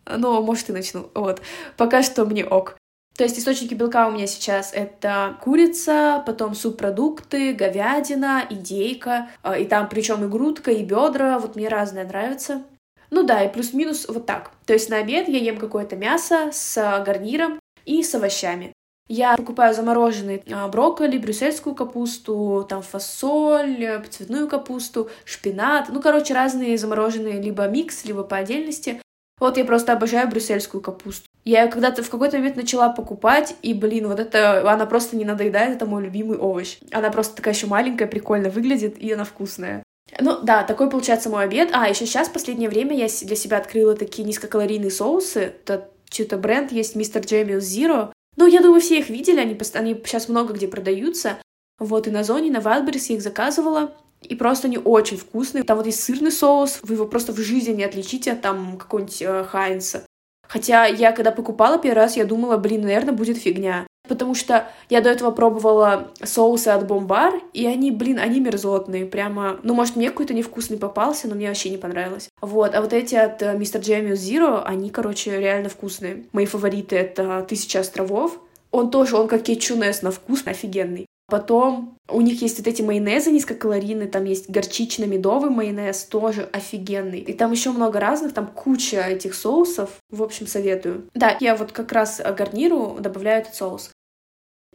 Но, 0.10 0.42
может, 0.42 0.70
и 0.70 0.74
начну. 0.74 1.10
Вот. 1.14 1.42
Пока 1.76 2.04
что 2.04 2.26
мне 2.26 2.46
ок. 2.46 2.78
То 3.18 3.24
есть 3.24 3.40
источники 3.40 3.74
белка 3.74 4.08
у 4.08 4.12
меня 4.12 4.28
сейчас 4.28 4.72
это 4.74 5.38
курица, 5.42 6.24
потом 6.26 6.54
субпродукты, 6.54 7.52
говядина, 7.54 8.46
индейка, 8.48 9.30
а, 9.42 9.58
и 9.58 9.66
там 9.66 9.90
причем 9.90 10.24
и 10.24 10.28
грудка, 10.28 10.72
и 10.72 10.84
бедра, 10.84 11.40
вот 11.40 11.56
мне 11.56 11.68
разное 11.68 12.06
нравится. 12.06 12.64
Ну 13.10 13.24
да, 13.24 13.44
и 13.44 13.52
плюс-минус 13.52 14.06
вот 14.08 14.28
так. 14.28 14.52
То 14.68 14.74
есть 14.74 14.90
на 14.90 14.98
обед 14.98 15.28
я 15.30 15.40
ем 15.40 15.58
какое-то 15.58 15.96
мясо 15.96 16.50
с 16.52 17.04
гарниром 17.04 17.60
и 17.86 18.04
с 18.04 18.14
овощами. 18.14 18.74
Я 19.10 19.36
покупаю 19.36 19.74
замороженный 19.74 20.44
а, 20.52 20.68
брокколи, 20.68 21.18
брюссельскую 21.18 21.74
капусту, 21.74 22.68
там 22.70 22.84
фасоль, 22.84 24.04
цветную 24.12 24.48
капусту, 24.48 25.10
шпинат. 25.26 25.88
Ну, 25.90 26.02
короче, 26.02 26.36
разные 26.36 26.78
замороженные 26.78 27.42
либо 27.42 27.68
микс, 27.68 28.06
либо 28.06 28.24
по 28.24 28.38
отдельности. 28.38 29.02
Вот 29.40 29.58
я 29.58 29.66
просто 29.66 29.94
обожаю 29.94 30.28
брюссельскую 30.30 30.82
капусту. 30.82 31.28
Я 31.46 31.68
когда-то 31.68 32.04
в 32.04 32.10
какой-то 32.10 32.38
момент 32.38 32.56
начала 32.56 32.90
покупать, 32.90 33.56
и, 33.62 33.74
блин, 33.74 34.08
вот 34.08 34.20
это, 34.20 34.70
она 34.70 34.86
просто 34.86 35.16
не 35.16 35.26
надоедает, 35.26 35.76
это 35.76 35.86
мой 35.86 36.04
любимый 36.04 36.38
овощ. 36.38 36.78
Она 36.92 37.10
просто 37.12 37.36
такая 37.36 37.54
еще 37.54 37.68
маленькая, 37.68 38.08
прикольно 38.08 38.50
выглядит, 38.50 38.98
и 38.98 39.12
она 39.12 39.24
вкусная. 39.24 39.84
Ну 40.20 40.42
да, 40.42 40.64
такой 40.64 40.90
получается 40.90 41.30
мой 41.30 41.44
обед. 41.44 41.70
А, 41.74 41.88
еще 41.88 42.06
сейчас, 42.06 42.30
в 42.30 42.34
последнее 42.34 42.70
время, 42.70 42.96
я 42.96 43.08
для 43.22 43.36
себя 43.36 43.58
открыла 43.58 43.96
такие 43.96 44.28
низкокалорийные 44.28 44.92
соусы. 44.92 45.40
Это 45.40 45.90
что-то 46.10 46.38
бренд 46.38 46.72
есть, 46.72 46.96
Mr. 46.96 47.22
Jamie's 47.22 47.60
Zero. 47.60 48.12
Ну, 48.36 48.48
я 48.48 48.62
думаю, 48.62 48.82
все 48.82 49.00
их 49.00 49.10
видели, 49.10 49.40
они, 49.40 49.58
они 49.74 49.94
сейчас 50.06 50.30
много 50.30 50.54
где 50.54 50.68
продаются. 50.68 51.38
Вот, 51.80 52.08
и 52.08 52.12
на 52.12 52.24
Зоне, 52.24 52.52
на 52.52 52.58
Wildberries 52.58 53.06
я 53.10 53.16
их 53.16 53.22
заказывала. 53.22 53.96
И 54.28 54.36
просто 54.36 54.68
они 54.68 54.78
очень 54.78 55.18
вкусные. 55.18 55.64
Там 55.64 55.78
вот 55.78 55.86
есть 55.86 56.04
сырный 56.04 56.32
соус, 56.32 56.80
вы 56.84 56.96
его 56.96 57.06
просто 57.06 57.32
в 57.32 57.38
жизни 57.38 57.72
не 57.72 57.84
отличите 57.84 58.34
от 58.34 58.42
там 58.42 58.78
какого-нибудь 58.78 59.22
э, 59.22 59.44
Хайнса. 59.46 60.04
Хотя 60.48 60.86
я, 60.86 61.12
когда 61.12 61.32
покупала 61.32 61.78
первый 61.78 61.96
раз, 61.96 62.18
я 62.18 62.26
думала, 62.26 62.58
блин, 62.58 62.82
наверное, 62.82 63.14
будет 63.14 63.38
фигня. 63.38 63.86
Потому 64.08 64.36
что 64.36 64.70
я 64.90 65.02
до 65.02 65.10
этого 65.10 65.32
пробовала 65.32 66.12
соусы 66.24 66.70
от 66.70 66.88
Бомбар, 66.88 67.34
и 67.54 67.66
они, 67.66 67.92
блин, 67.92 68.20
они 68.20 68.40
мерзотные, 68.40 69.06
прямо... 69.06 69.60
Ну, 69.64 69.74
может, 69.74 69.98
мне 69.98 70.10
какой-то 70.10 70.34
невкусный 70.34 70.78
попался, 70.78 71.28
но 71.28 71.36
мне 71.36 71.50
вообще 71.50 71.70
не 71.70 71.78
понравилось. 71.78 72.30
Вот, 72.42 72.74
а 72.74 72.82
вот 72.82 72.94
эти 72.94 73.16
от 73.16 73.42
Mr. 73.42 73.82
Jamie 73.82 74.14
Zero, 74.14 74.64
они, 74.64 74.90
короче, 74.90 75.38
реально 75.38 75.68
вкусные. 75.68 76.24
Мои 76.32 76.46
фавориты— 76.46 76.96
это 76.98 77.46
«Тысяча 77.48 77.82
островов». 77.82 78.40
Он 78.72 78.92
тоже, 78.92 79.18
он 79.18 79.28
как 79.28 79.44
кетчунес 79.44 80.02
на 80.02 80.12
вкус, 80.12 80.44
офигенный. 80.46 81.06
Потом 81.30 81.98
у 82.10 82.22
них 82.22 82.42
есть 82.42 82.58
вот 82.58 82.68
эти 82.68 82.82
майонезы 82.82 83.32
низкокалорийные, 83.32 84.08
там 84.08 84.24
есть 84.24 84.50
горчично-медовый 84.50 85.50
майонез, 85.50 86.06
тоже 86.06 86.50
офигенный. 86.54 87.20
И 87.20 87.34
там 87.34 87.52
еще 87.52 87.72
много 87.72 88.00
разных, 88.00 88.34
там 88.34 88.48
куча 88.48 89.02
этих 89.02 89.36
соусов. 89.36 89.98
В 90.10 90.24
общем, 90.24 90.48
советую. 90.48 91.10
Да, 91.14 91.36
я 91.42 91.56
вот 91.58 91.74
как 91.74 91.92
раз 91.92 92.22
гарниру 92.22 92.98
добавляю 93.00 93.42
этот 93.42 93.56
соус. 93.56 93.92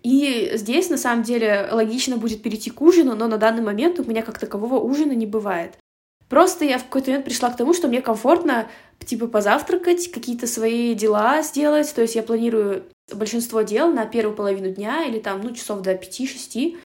И 0.03 0.51
здесь, 0.55 0.91
на 0.91 0.99
самом 0.99 1.23
деле, 1.23 1.69
логично 1.73 2.19
будет 2.19 2.43
перейти 2.43 2.71
к 2.71 2.83
ужину, 2.83 3.15
но 3.15 3.29
на 3.29 3.39
данный 3.39 3.63
момент 3.63 3.99
у 4.01 4.05
меня 4.05 4.23
как 4.23 4.39
такового 4.39 4.79
ужина 4.79 5.13
не 5.13 5.27
бывает. 5.27 5.79
Просто 6.29 6.65
я 6.65 6.79
в 6.79 6.85
какой-то 6.85 7.11
момент 7.11 7.25
пришла 7.25 7.51
к 7.51 7.57
тому, 7.57 7.73
что 7.73 7.89
мне 7.89 8.03
комфортно, 8.03 8.67
типа, 9.05 9.27
позавтракать, 9.27 10.11
какие-то 10.11 10.47
свои 10.47 10.95
дела 10.95 11.43
сделать. 11.43 11.95
То 11.95 12.03
есть 12.03 12.15
я 12.15 12.23
планирую 12.23 12.85
большинство 13.15 13.63
дел 13.63 13.91
на 13.93 14.07
первую 14.07 14.37
половину 14.37 14.71
дня 14.71 15.05
или 15.05 15.19
там, 15.19 15.41
ну, 15.43 15.53
часов 15.53 15.81
до 15.81 15.93
5-6. 15.93 16.79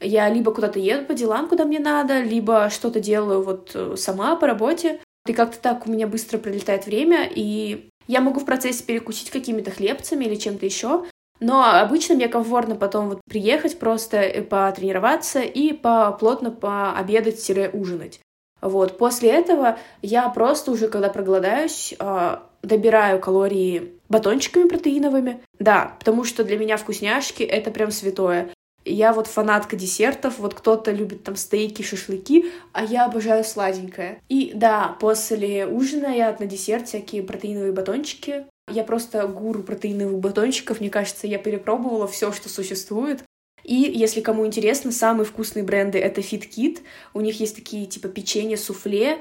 Я 0.00 0.28
либо 0.28 0.52
куда-то 0.52 0.78
еду 0.78 1.06
по 1.06 1.14
делам, 1.14 1.48
куда 1.48 1.64
мне 1.64 1.78
надо, 1.78 2.20
либо 2.20 2.68
что-то 2.70 3.00
делаю 3.00 3.42
вот 3.42 3.70
э, 3.74 3.94
сама 3.96 4.36
по 4.36 4.46
работе. 4.46 5.00
И 5.26 5.32
как-то 5.32 5.58
так 5.58 5.86
у 5.86 5.90
меня 5.90 6.06
быстро 6.06 6.38
пролетает 6.38 6.84
время, 6.84 7.28
и 7.34 7.88
я 8.06 8.20
могу 8.20 8.40
в 8.40 8.44
процессе 8.44 8.84
перекусить 8.84 9.30
какими-то 9.30 9.70
хлебцами 9.70 10.26
или 10.26 10.34
чем-то 10.34 10.66
еще, 10.66 11.04
но 11.40 11.64
обычно 11.64 12.14
мне 12.14 12.28
комфортно 12.28 12.76
потом 12.76 13.08
вот 13.08 13.20
приехать 13.28 13.78
просто 13.78 14.18
э, 14.18 14.42
потренироваться 14.42 15.40
и 15.40 15.72
по 15.72 16.12
плотно 16.12 16.50
пообедать-ужинать. 16.50 18.20
Вот. 18.60 18.96
После 18.96 19.30
этого 19.30 19.78
я 20.00 20.28
просто 20.30 20.70
уже, 20.70 20.88
когда 20.88 21.10
проголодаюсь, 21.10 21.94
а, 21.98 22.48
добираю 22.64 23.20
калории 23.20 23.92
батончиками 24.08 24.68
протеиновыми. 24.68 25.40
Да, 25.58 25.96
потому 25.98 26.24
что 26.24 26.44
для 26.44 26.58
меня 26.58 26.76
вкусняшки— 26.76 27.42
это 27.44 27.70
прям 27.70 27.90
святое. 27.90 28.50
Я 28.84 29.14
вот 29.14 29.26
фанатка 29.28 29.76
десертов, 29.76 30.38
вот 30.38 30.54
кто-то 30.54 30.90
любит 30.90 31.24
там 31.24 31.36
стейки, 31.36 31.82
шашлыки, 31.82 32.50
а 32.72 32.84
я 32.84 33.06
обожаю 33.06 33.42
сладенькое. 33.42 34.20
И 34.28 34.52
да, 34.54 34.96
после 35.00 35.66
ужина 35.66 36.06
я 36.14 36.36
на 36.38 36.46
десерт 36.46 36.88
всякие 36.88 37.22
протеиновые 37.22 37.72
батончики. 37.72 38.44
Я 38.70 38.84
просто 38.84 39.26
гуру 39.26 39.62
протеиновых 39.62 40.18
батончиков, 40.18 40.80
мне 40.80 40.90
кажется, 40.90 41.26
я 41.26 41.38
перепробовала 41.38 42.06
все, 42.06 42.32
что 42.32 42.48
существует. 42.48 43.22
И, 43.62 43.74
если 43.74 44.20
кому 44.20 44.46
интересно, 44.46 44.92
самые 44.92 45.24
вкусные 45.24 45.64
бренды— 45.64 45.98
это 46.00 46.20
FitKit. 46.20 46.80
У 47.14 47.22
них 47.22 47.40
есть 47.40 47.56
такие, 47.56 47.86
типа, 47.86 48.08
печенье 48.08 48.58
суфле. 48.58 49.18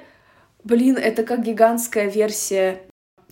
Блин, 0.65 0.97
это 0.97 1.23
как 1.23 1.43
гигантская 1.43 2.09
версия 2.09 2.83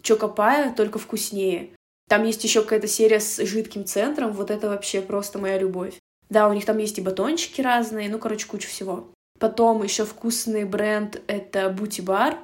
Чокопая, 0.01 0.73
только 0.73 0.99
вкуснее. 0.99 1.71
Там 2.09 2.25
есть 2.25 2.43
еще 2.43 2.61
какая-то 2.61 2.87
серия 2.87 3.19
с 3.19 3.37
жидким 3.45 3.85
центром. 3.85 4.33
Вот 4.33 4.51
это 4.51 4.69
вообще 4.69 5.01
просто 5.01 5.39
моя 5.39 5.57
любовь. 5.57 5.97
Да, 6.29 6.47
у 6.47 6.53
них 6.53 6.65
там 6.65 6.77
есть 6.77 6.97
и 6.97 7.01
батончики 7.01 7.61
разные, 7.61 8.09
ну, 8.09 8.17
короче, 8.17 8.47
куча 8.47 8.67
всего. 8.67 9.09
Потом 9.39 9.83
еще 9.83 10.05
вкусный 10.05 10.65
бренд— 10.65 11.21
это 11.27 11.67
Booty 11.67 12.03
Bar. 12.03 12.37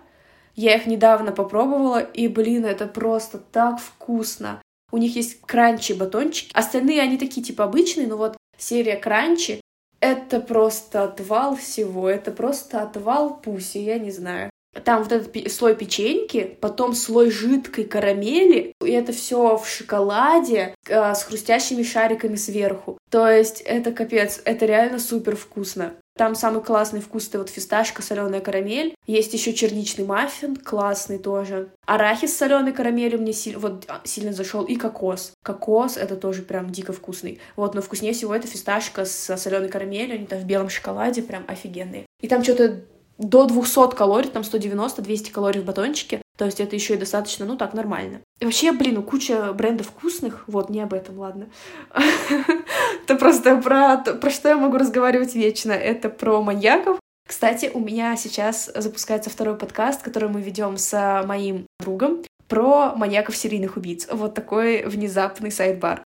Я 0.56 0.76
их 0.76 0.88
недавно 0.88 1.32
попробовала, 1.32 2.00
и, 2.00 2.28
блин, 2.28 2.65
это 2.65 2.88
просто 2.88 3.38
так 3.38 3.80
вкусно. 3.80 4.62
У 4.91 4.98
них 4.98 5.15
есть 5.15 5.41
кранчи 5.41 5.93
батончики. 5.93 6.50
Остальные, 6.54 7.02
они 7.02 7.17
такие, 7.17 7.43
типа, 7.43 7.65
обычные, 7.65 8.08
но 8.08 8.17
вот 8.17 8.36
серия 8.58 8.96
кранчи— 8.96 9.62
это 10.00 10.39
просто 10.39 11.04
отвал 11.04 11.56
всего. 11.56 12.10
Это 12.10 12.32
просто 12.32 12.82
отвал 12.82 13.38
пуси, 13.39 13.78
я 13.78 14.00
не 14.00 14.12
знаю. 14.12 14.50
Там 14.84 15.04
вот 15.04 15.12
этот 15.12 15.52
слой 15.52 15.76
печеньки, 15.76 16.58
потом 16.60 16.94
слой 16.94 17.32
жидкой 17.32 17.86
карамели, 17.86 18.74
и 18.84 18.92
это 18.92 19.12
все 19.12 19.58
в 19.58 19.68
шоколаде 19.68 20.76
э, 20.88 21.13
с 21.13 21.24
хрустящими 21.24 21.84
шариками 21.84 22.36
сверху. 22.36 22.98
То 23.10 23.30
есть 23.30 23.62
это 23.62 23.92
капец, 23.92 24.42
это 24.44 24.66
реально 24.66 25.00
супер 25.00 25.36
вкусно. 25.36 25.94
Там 26.18 26.34
самый 26.34 26.63
классный 26.63 27.00
вкус 27.00 27.28
это 27.28 27.38
вот 27.38 27.50
фисташка, 27.50 28.02
соленая 28.02 28.42
карамель. 28.42 28.96
Есть 29.06 29.34
еще 29.34 29.54
черничный 29.54 30.04
маффин, 30.04 30.56
классный 30.56 31.20
тоже. 31.20 31.70
Арахис 31.86 32.34
с 32.34 32.38
соленой 32.38 32.74
карамелью 32.74 33.22
мне 33.22 33.34
си- 33.34 33.56
вот, 33.56 33.86
а, 33.88 34.02
сильно 34.04 34.34
зашел. 34.34 34.63
И 34.63 34.76
кокос. 34.76 35.34
Кокос 35.44 35.96
это 35.96 36.16
тоже 36.16 36.42
прям 36.42 36.72
дико 36.72 36.92
вкусный. 36.92 37.40
Вот, 37.56 37.76
но 37.76 37.82
вкуснее 37.82 38.13
всего 38.13 38.34
это 38.34 38.48
фисташка 38.48 39.06
с 39.06 39.38
соленой 39.38 39.70
карамелью. 39.70 40.16
Они 40.16 40.26
там 40.26 40.40
в 40.40 40.46
белом 40.46 40.70
шоколаде 40.70 41.22
прям 41.22 41.46
офигенные. 41.48 42.08
И 42.20 42.28
там 42.28 42.44
что-то 42.44 42.82
до 43.17 43.45
200 43.45 43.95
калорий, 43.95 44.30
там 44.30 44.43
190-200 44.43 45.32
калорий 45.32 45.62
в 45.62 45.65
батончике. 45.65 46.21
То 46.38 46.45
есть 46.45 46.60
это 46.60 46.75
еще 46.75 46.93
и 46.93 46.97
достаточно, 46.97 47.45
ну 47.45 47.58
так, 47.58 47.73
нормально. 47.73 48.21
И 48.39 48.45
вообще, 48.45 48.71
блин, 48.71 49.01
куча 49.01 49.53
брендов 49.53 49.88
вкусных. 49.88 50.43
Вот, 50.47 50.69
не 50.69 50.82
об 50.82 50.93
этом, 50.93 51.17
ладно. 51.17 51.47
Это 53.03 53.15
просто 53.15 53.58
про, 53.58 53.97
про 53.97 54.30
что 54.30 54.49
я 54.49 54.58
могу 54.58 54.77
разговаривать 54.77 55.34
вечно. 55.34 55.71
Это 55.71 56.10
про 56.10 56.41
маньяков. 56.43 56.99
Кстати, 57.27 57.71
у 57.73 57.80
меня 57.80 58.15
сейчас 58.15 58.71
запускается 58.75 59.30
второй 59.30 59.58
подкаст, 59.58 60.03
который 60.03 60.30
мы 60.30 60.41
ведем 60.41 60.77
с 60.77 61.23
моим 61.25 61.65
другом 61.80 62.23
про 62.47 62.93
маньяков 62.95 63.36
серийных 63.36 63.75
убийц. 63.75 64.08
Вот 64.12 64.34
такой 64.34 64.86
внезапный 64.86 65.51
сайт-бар. 65.51 66.03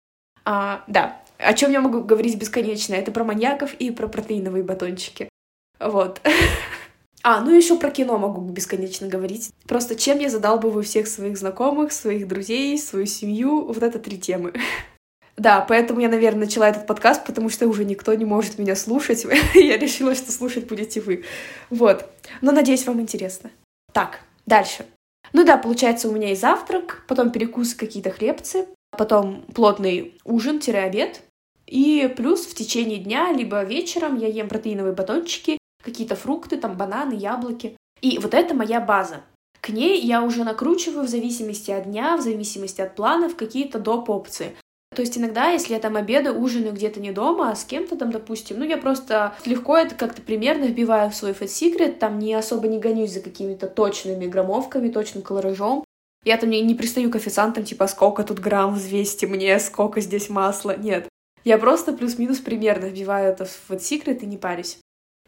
А, 0.45 0.83
да, 0.87 1.21
о 1.37 1.53
чем 1.53 1.71
я 1.71 1.81
могу 1.81 2.01
говорить 2.03 2.37
бесконечно? 2.37 2.93
Это 2.93 3.11
про 3.11 3.23
маньяков 3.23 3.73
и 3.73 3.91
про 3.91 4.07
протеиновые 4.07 4.63
батончики. 4.63 5.29
Вот. 5.79 6.21
А, 7.21 7.41
ну 7.41 7.53
еще 7.53 7.77
про 7.77 7.89
кино 7.91 8.17
могу 8.17 8.41
бесконечно 8.41 9.07
говорить. 9.07 9.51
Просто 9.67 9.95
чем 9.95 10.19
я 10.19 10.29
задалбываю 10.29 10.83
всех 10.83 11.07
своих 11.07 11.37
знакомых, 11.37 11.91
своих 11.91 12.27
друзей, 12.27 12.77
свою 12.77 13.05
семью. 13.05 13.65
Вот 13.65 13.83
это 13.83 13.99
три 13.99 14.17
темы. 14.17 14.53
Да, 15.37 15.61
поэтому 15.61 16.01
я, 16.01 16.09
наверное, 16.09 16.47
начала 16.47 16.67
этот 16.67 16.85
подкаст, 16.85 17.25
потому 17.25 17.47
что 17.47 17.65
уже 17.65 17.85
никто 17.85 18.13
не 18.13 18.25
может 18.25 18.59
меня 18.59 18.75
слушать. 18.75 19.25
я 19.53 19.77
решила, 19.77 20.13
что 20.13 20.33
слушать 20.33 20.67
будете 20.67 20.99
вы. 20.99 21.23
Вот. 21.69 22.09
Но 22.41 22.51
надеюсь, 22.51 22.85
вам 22.85 22.99
интересно. 22.99 23.49
Так, 23.93 24.19
дальше. 24.45 24.85
Ну 25.31 25.45
да, 25.45 25.55
получается, 25.55 26.09
у 26.09 26.11
меня 26.11 26.33
и 26.33 26.35
завтрак, 26.35 27.05
потом 27.07 27.31
перекус 27.31 27.73
какие-то 27.73 28.11
хлебцы, 28.11 28.67
потом 28.91 29.45
плотный 29.55 30.19
ужин-обед, 30.25 31.21
и 31.67 32.13
плюс 32.17 32.45
в 32.45 32.53
течение 32.53 32.97
дня, 32.97 33.31
либо 33.31 33.63
вечером 33.63 34.17
я 34.17 34.27
ем 34.27 34.49
протеиновые 34.49 34.93
батончики 34.93 35.58
какие-то 35.89 36.15
фрукты, 36.15 36.57
там 36.57 36.77
бананы, 36.77 37.13
яблоки. 37.13 37.77
И 38.01 38.17
вот 38.19 38.33
это 38.33 38.53
моя 38.53 38.79
база. 38.79 39.21
К 39.61 39.69
ней 39.69 40.01
я 40.01 40.23
уже 40.23 40.43
накручиваю 40.43 41.05
в 41.05 41.09
зависимости 41.09 41.71
от 41.71 41.85
дня, 41.85 42.15
в 42.17 42.21
зависимости 42.21 42.81
от 42.81 42.95
планов 42.95 43.35
какие-то 43.35 43.79
доп. 43.79 44.09
опции. 44.09 44.55
То 44.95 45.03
есть 45.03 45.17
иногда, 45.17 45.51
если 45.51 45.73
я 45.73 45.79
там 45.79 45.97
обедаю, 45.97 46.39
ужинаю 46.39 46.73
где-то 46.73 46.99
не 46.99 47.11
дома, 47.11 47.51
а 47.51 47.55
с 47.55 47.63
кем-то 47.63 47.95
там, 47.95 48.11
допустим, 48.11 48.57
ну 48.59 48.65
я 48.65 48.77
просто 48.77 49.35
легко 49.45 49.77
это 49.77 49.93
как-то 49.95 50.21
примерно 50.21 50.65
вбиваю 50.65 51.11
в 51.11 51.15
свой 51.15 51.31
Fat 51.31 51.45
Secret, 51.47 51.99
там 51.99 52.17
не 52.17 52.33
особо 52.33 52.67
не 52.67 52.79
гонюсь 52.79 53.13
за 53.13 53.21
какими-то 53.21 53.67
точными 53.67 54.25
граммовками, 54.25 54.89
точным 54.89 55.21
колоражом. 55.21 55.83
Я 56.25 56.37
там 56.37 56.49
не, 56.49 56.61
не 56.61 56.73
пристаю 56.73 57.11
к 57.11 57.15
официантам, 57.15 57.63
типа, 57.63 57.87
сколько 57.87 58.23
тут 58.23 58.39
грамм 58.39 58.73
взвесьте 58.73 59.27
мне, 59.27 59.59
сколько 59.59 60.01
здесь 60.01 60.29
масла. 60.29 60.75
Нет. 60.75 61.07
Я 61.45 61.57
просто 61.57 61.93
плюс-минус 61.93 62.39
примерно 62.39 62.87
вбиваю 62.87 63.31
это 63.31 63.45
в 63.45 63.69
Fat 63.69 63.79
Secret 63.79 64.19
и 64.19 64.25
не 64.25 64.37
парюсь. 64.37 64.79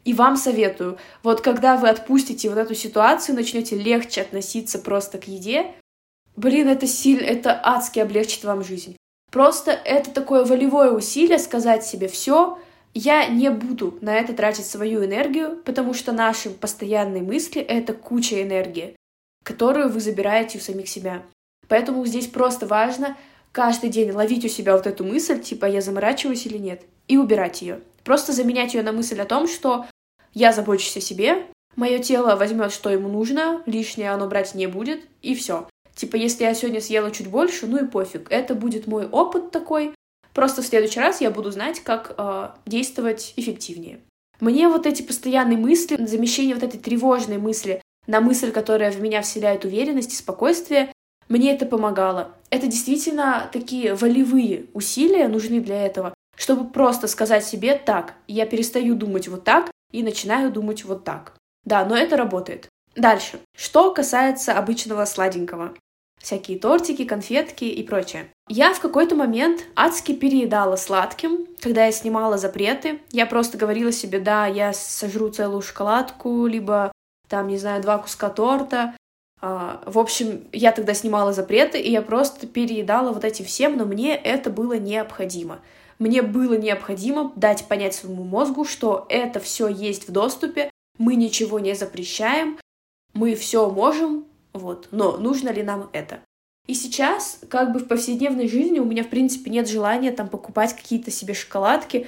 И 0.04 0.14
вам 0.14 0.36
советую, 0.36 0.98
вот 1.22 1.40
когда 1.40 1.76
вы 1.76 1.88
отпустите 1.88 2.48
вот 2.48 2.58
эту 2.58 2.74
ситуацию, 2.74 3.36
начнете 3.36 3.76
легче 3.76 4.22
относиться 4.22 4.78
просто 4.78 5.18
к 5.18 5.28
еде, 5.28 5.74
блин, 6.34 6.68
это 6.68 6.86
сильно, 6.86 7.24
это 7.24 7.60
адски 7.62 8.00
облегчит 8.00 8.44
вам 8.44 8.64
жизнь. 8.64 8.96
Просто 9.30 9.70
это 9.70 10.10
такое 10.10 10.44
волевое 10.44 10.90
усилие 10.90 11.38
сказать 11.38 11.86
себе 11.86 12.08
все, 12.08 12.58
я 12.94 13.26
не 13.26 13.50
буду 13.50 13.96
на 14.02 14.14
это 14.14 14.34
тратить 14.34 14.66
свою 14.66 15.04
энергию, 15.04 15.62
потому 15.64 15.94
что 15.94 16.12
наши 16.12 16.50
постоянные 16.50 17.22
мысли— 17.22 17.62
это 17.62 17.94
куча 17.94 18.42
энергии, 18.42 18.96
которую 19.44 19.88
вы 19.88 20.00
забираете 20.00 20.58
у 20.58 20.60
самих 20.60 20.88
себя. 20.88 21.22
Поэтому 21.68 22.04
здесь 22.04 22.26
просто 22.26 22.66
важно 22.66 23.16
каждый 23.52 23.88
день 23.88 24.10
ловить 24.10 24.44
у 24.44 24.48
себя 24.48 24.76
вот 24.76 24.86
эту 24.86 25.04
мысль, 25.04 25.40
типа 25.40 25.66
я 25.66 25.80
заморачиваюсь 25.80 26.44
или 26.44 26.58
нет, 26.58 26.82
и 27.08 27.16
убирать 27.16 27.62
ее. 27.62 27.80
Просто 28.04 28.32
заменять 28.32 28.74
ее 28.74 28.82
на 28.82 28.92
мысль 28.92 29.20
о 29.20 29.24
том, 29.24 29.48
что 29.48 29.86
я 30.34 30.52
забочусь 30.52 30.96
о 30.96 31.00
себе, 31.00 31.46
мое 31.76 31.98
тело 31.98 32.36
возьмет, 32.36 32.72
что 32.72 32.90
ему 32.90 33.08
нужно, 33.08 33.62
лишнее 33.66 34.10
оно 34.10 34.26
брать 34.28 34.54
не 34.54 34.66
будет, 34.66 35.00
и 35.22 35.34
все. 35.34 35.68
Типа, 35.94 36.16
если 36.16 36.44
я 36.44 36.54
сегодня 36.54 36.80
съела 36.80 37.10
чуть 37.10 37.28
больше, 37.28 37.66
ну 37.66 37.84
и 37.84 37.86
пофиг. 37.86 38.30
Это 38.30 38.54
будет 38.54 38.86
мой 38.86 39.06
опыт 39.06 39.50
такой. 39.50 39.94
Просто 40.32 40.62
в 40.62 40.66
следующий 40.66 41.00
раз 41.00 41.20
я 41.20 41.30
буду 41.30 41.50
знать, 41.50 41.80
как 41.80 42.14
э, 42.16 42.48
действовать 42.64 43.34
эффективнее. 43.36 44.00
Мне 44.40 44.68
вот 44.68 44.86
эти 44.86 45.02
постоянные 45.02 45.58
мысли, 45.58 45.96
замещение 46.04 46.54
вот 46.54 46.64
этой 46.64 46.80
тревожной 46.80 47.38
мысли 47.38 47.82
на 48.06 48.20
мысль, 48.20 48.50
которая 48.50 48.90
в 48.90 49.00
меня 49.00 49.22
вселяет 49.22 49.64
уверенность 49.64 50.12
и 50.12 50.16
спокойствие, 50.16 50.92
мне 51.28 51.54
это 51.54 51.66
помогало. 51.66 52.34
Это 52.50 52.66
действительно 52.66 53.48
такие 53.52 53.94
волевые 53.94 54.66
усилия 54.74 55.28
нужны 55.28 55.60
для 55.60 55.86
этого, 55.86 56.12
чтобы 56.36 56.68
просто 56.68 57.06
сказать 57.06 57.44
себе 57.44 57.76
так, 57.76 58.14
я 58.26 58.46
перестаю 58.46 58.96
думать 58.96 59.28
вот 59.28 59.44
так, 59.44 59.70
и 59.92 60.02
начинаю 60.02 60.50
думать 60.50 60.84
вот 60.84 61.04
так. 61.04 61.34
Да, 61.64 61.84
но 61.84 61.96
это 61.96 62.16
работает. 62.16 62.68
Дальше. 62.96 63.40
Что 63.56 63.92
касается 63.94 64.58
обычного 64.58 65.04
сладенького. 65.04 65.74
Всякие 66.20 66.58
тортики, 66.58 67.04
конфетки 67.04 67.64
и 67.64 67.82
прочее. 67.82 68.28
Я 68.48 68.74
в 68.74 68.80
какой-то 68.80 69.16
момент 69.16 69.64
адски 69.74 70.12
переедала 70.12 70.76
сладким, 70.76 71.46
когда 71.60 71.86
я 71.86 71.92
снимала 71.92 72.38
запреты. 72.38 73.00
Я 73.10 73.26
просто 73.26 73.58
говорила 73.58 73.90
себе, 73.90 74.20
да, 74.20 74.46
я 74.46 74.72
сожру 74.72 75.30
целую 75.30 75.62
шоколадку, 75.62 76.46
либо 76.46 76.92
там, 77.28 77.48
не 77.48 77.58
знаю, 77.58 77.82
два 77.82 77.98
куска 77.98 78.28
торта. 78.28 78.94
А, 79.40 79.82
в 79.86 79.98
общем, 79.98 80.44
я 80.52 80.70
тогда 80.70 80.94
снимала 80.94 81.32
запреты, 81.32 81.80
и 81.80 81.90
я 81.90 82.02
просто 82.02 82.46
переедала 82.46 83.12
вот 83.12 83.24
этим 83.24 83.44
всем, 83.44 83.76
но 83.76 83.84
мне 83.84 84.14
это 84.14 84.50
было 84.50 84.74
необходимо. 84.74 85.60
Мне 85.98 86.22
было 86.22 86.54
необходимо 86.54 87.32
дать 87.36 87.66
понять 87.68 87.94
своему 87.94 88.24
мозгу, 88.24 88.64
что 88.64 89.06
это 89.08 89.40
все 89.40 89.68
есть 89.68 90.08
в 90.08 90.12
доступе, 90.12 90.70
мы 90.98 91.14
ничего 91.14 91.58
не 91.58 91.74
запрещаем, 91.74 92.58
мы 93.14 93.34
все 93.34 93.68
можем, 93.70 94.26
вот, 94.52 94.88
но 94.90 95.16
нужно 95.16 95.50
ли 95.50 95.62
нам 95.62 95.90
это? 95.92 96.20
И 96.66 96.74
сейчас, 96.74 97.40
как 97.48 97.72
бы 97.72 97.80
в 97.80 97.88
повседневной 97.88 98.48
жизни, 98.48 98.78
у 98.78 98.84
меня, 98.84 99.02
в 99.02 99.08
принципе, 99.08 99.50
нет 99.50 99.68
желания 99.68 100.12
там 100.12 100.28
покупать 100.28 100.74
какие-то 100.74 101.10
себе 101.10 101.34
шоколадки. 101.34 102.06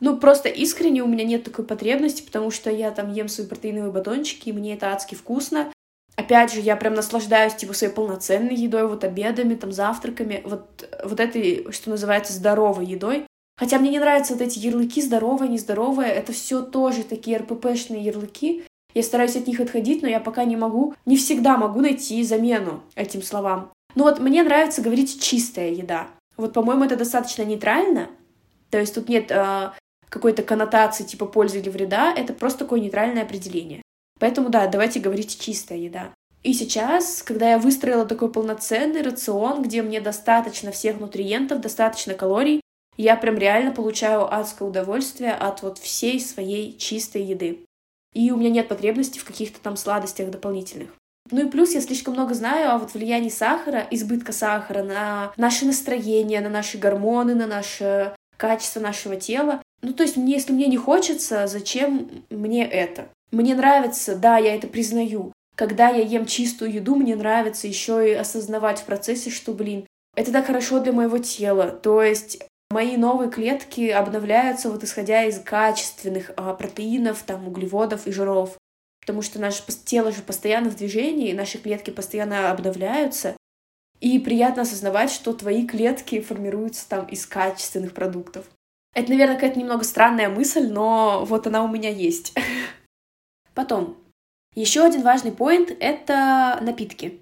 Ну, 0.00 0.18
просто 0.18 0.50
искренне 0.50 1.02
у 1.02 1.06
меня 1.06 1.24
нет 1.24 1.44
такой 1.44 1.64
потребности, 1.64 2.22
потому 2.22 2.50
что 2.50 2.70
я 2.70 2.90
там 2.90 3.12
ем 3.12 3.28
свои 3.28 3.46
протеиновые 3.46 3.92
батончики, 3.92 4.50
и 4.50 4.52
мне 4.52 4.74
это 4.74 4.92
адски 4.92 5.14
вкусно. 5.14 5.72
Опять 6.16 6.52
же, 6.52 6.60
я 6.60 6.76
прям 6.76 6.94
наслаждаюсь, 6.94 7.54
типа, 7.54 7.72
своей 7.72 7.92
полноценной 7.92 8.54
едой, 8.54 8.86
вот 8.86 9.02
обедами, 9.02 9.54
там, 9.54 9.72
завтраками, 9.72 10.42
вот, 10.44 10.88
вот 11.04 11.18
этой, 11.18 11.66
что 11.72 11.90
называется, 11.90 12.32
здоровой 12.32 12.86
едой. 12.86 13.26
Хотя 13.56 13.78
мне 13.78 13.90
не 13.90 13.98
нравятся 13.98 14.34
вот 14.34 14.42
эти 14.42 14.58
ярлыки 14.58 15.00
здоровая, 15.00 15.48
нездоровая, 15.48 16.08
это 16.08 16.32
все 16.32 16.62
тоже 16.62 17.04
такие 17.04 17.38
РППшные 17.38 18.02
ярлыки. 18.02 18.64
Я 18.94 19.02
стараюсь 19.02 19.36
от 19.36 19.46
них 19.46 19.60
отходить, 19.60 20.02
но 20.02 20.08
я 20.08 20.20
пока 20.20 20.44
не 20.44 20.56
могу, 20.56 20.94
не 21.04 21.16
всегда 21.16 21.56
могу 21.56 21.80
найти 21.80 22.22
замену 22.22 22.82
этим 22.94 23.22
словам. 23.22 23.72
Ну 23.96 24.04
вот 24.04 24.20
мне 24.20 24.42
нравится 24.42 24.82
говорить 24.82 25.20
чистая 25.20 25.70
еда. 25.70 26.08
Вот, 26.36 26.52
по-моему, 26.52 26.84
это 26.84 26.96
достаточно 26.96 27.42
нейтрально. 27.42 28.08
То 28.70 28.78
есть 28.78 28.94
тут 28.94 29.08
нет 29.08 29.30
э, 29.30 29.70
какой-то 30.08 30.42
коннотации 30.42 31.04
типа 31.04 31.26
пользы 31.26 31.60
или 31.60 31.68
вреда, 31.68 32.12
это 32.12 32.32
просто 32.32 32.60
такое 32.60 32.80
нейтральное 32.80 33.22
определение. 33.22 33.82
Поэтому 34.20 34.48
да, 34.48 34.66
давайте 34.66 35.00
говорить 35.00 35.38
чистая 35.40 35.78
еда. 35.78 36.14
И 36.42 36.52
сейчас, 36.52 37.22
когда 37.22 37.50
я 37.50 37.58
выстроила 37.58 38.04
такой 38.04 38.30
полноценный 38.30 39.02
рацион, 39.02 39.62
где 39.62 39.82
мне 39.82 40.00
достаточно 40.00 40.70
всех 40.72 41.00
нутриентов, 41.00 41.60
достаточно 41.60 42.14
калорий, 42.14 42.60
я 42.96 43.16
прям 43.16 43.38
реально 43.38 43.72
получаю 43.72 44.32
адское 44.32 44.68
удовольствие 44.68 45.32
от 45.32 45.62
вот 45.62 45.78
всей 45.78 46.20
своей 46.20 46.76
чистой 46.76 47.22
еды. 47.22 47.64
И 48.12 48.30
у 48.30 48.36
меня 48.36 48.50
нет 48.50 48.68
потребности 48.68 49.18
в 49.18 49.24
каких-то 49.24 49.58
там 49.60 49.76
сладостях 49.76 50.30
дополнительных. 50.30 50.90
Ну 51.30 51.46
и 51.46 51.50
плюс 51.50 51.72
я 51.72 51.80
слишком 51.80 52.14
много 52.14 52.34
знаю 52.34 52.72
о 52.72 52.78
вот 52.78 52.92
влиянии 52.92 53.30
сахара, 53.30 53.86
избытка 53.90 54.32
сахара 54.32 54.82
на 54.82 55.32
наше 55.36 55.64
настроение, 55.64 56.40
на 56.40 56.50
наши 56.50 56.76
гормоны, 56.76 57.34
на 57.34 57.46
наше 57.46 58.14
качество 58.36 58.80
нашего 58.80 59.16
тела. 59.16 59.62
Ну 59.80 59.94
то 59.94 60.02
есть 60.02 60.16
мне, 60.16 60.34
если 60.34 60.52
мне 60.52 60.66
не 60.66 60.76
хочется, 60.76 61.46
зачем 61.46 62.24
мне 62.30 62.66
это? 62.68 63.08
Мне 63.34 63.54
нравится, 63.54 64.16
да, 64.16 64.38
я 64.38 64.54
это 64.54 64.66
признаю. 64.66 65.32
Когда 65.56 65.88
я 65.88 66.02
ем 66.02 66.26
чистую 66.26 66.72
еду, 66.72 66.96
мне 66.96 67.14
нравится 67.16 67.66
еще 67.66 68.10
и 68.10 68.14
осознавать 68.14 68.80
в 68.80 68.84
процессе, 68.84 69.30
что, 69.30 69.52
блин, 69.52 69.86
это 70.16 70.32
так 70.32 70.46
хорошо 70.46 70.80
для 70.80 70.92
моего 70.92 71.18
тела. 71.18 71.68
То 71.70 72.02
есть 72.02 72.42
мои 72.70 72.96
новые 72.96 73.30
клетки 73.30 73.88
обновляются 73.88 74.70
вот 74.70 74.82
исходя 74.84 75.24
из 75.24 75.38
качественных 75.40 76.30
а, 76.36 76.54
протеинов, 76.54 77.22
там, 77.22 77.46
углеводов 77.46 78.06
и 78.06 78.12
жиров 78.12 78.56
потому 79.04 79.20
что 79.20 79.38
наше 79.38 79.62
тело 79.84 80.12
же 80.12 80.22
постоянно 80.22 80.70
в 80.70 80.76
движении, 80.76 81.34
наши 81.34 81.58
клетки 81.58 81.90
постоянно 81.90 82.50
обновляются, 82.50 83.36
и 84.00 84.18
приятно 84.18 84.62
осознавать, 84.62 85.10
что 85.10 85.34
твои 85.34 85.66
клетки 85.66 86.22
формируются 86.22 86.88
там 86.88 87.06
из 87.06 87.26
качественных 87.26 87.92
продуктов. 87.92 88.46
Это, 88.94 89.10
наверное, 89.10 89.34
какая-то 89.34 89.58
немного 89.58 89.84
странная 89.84 90.30
мысль, 90.30 90.68
но 90.68 91.24
вот 91.26 91.46
она 91.46 91.64
у 91.64 91.68
меня 91.68 91.90
есть. 91.90 92.34
Потом, 93.54 93.96
еще 94.54 94.82
один 94.82 95.02
важный 95.02 95.32
поинт— 95.32 95.70
это 95.80 96.58
напитки. 96.62 97.20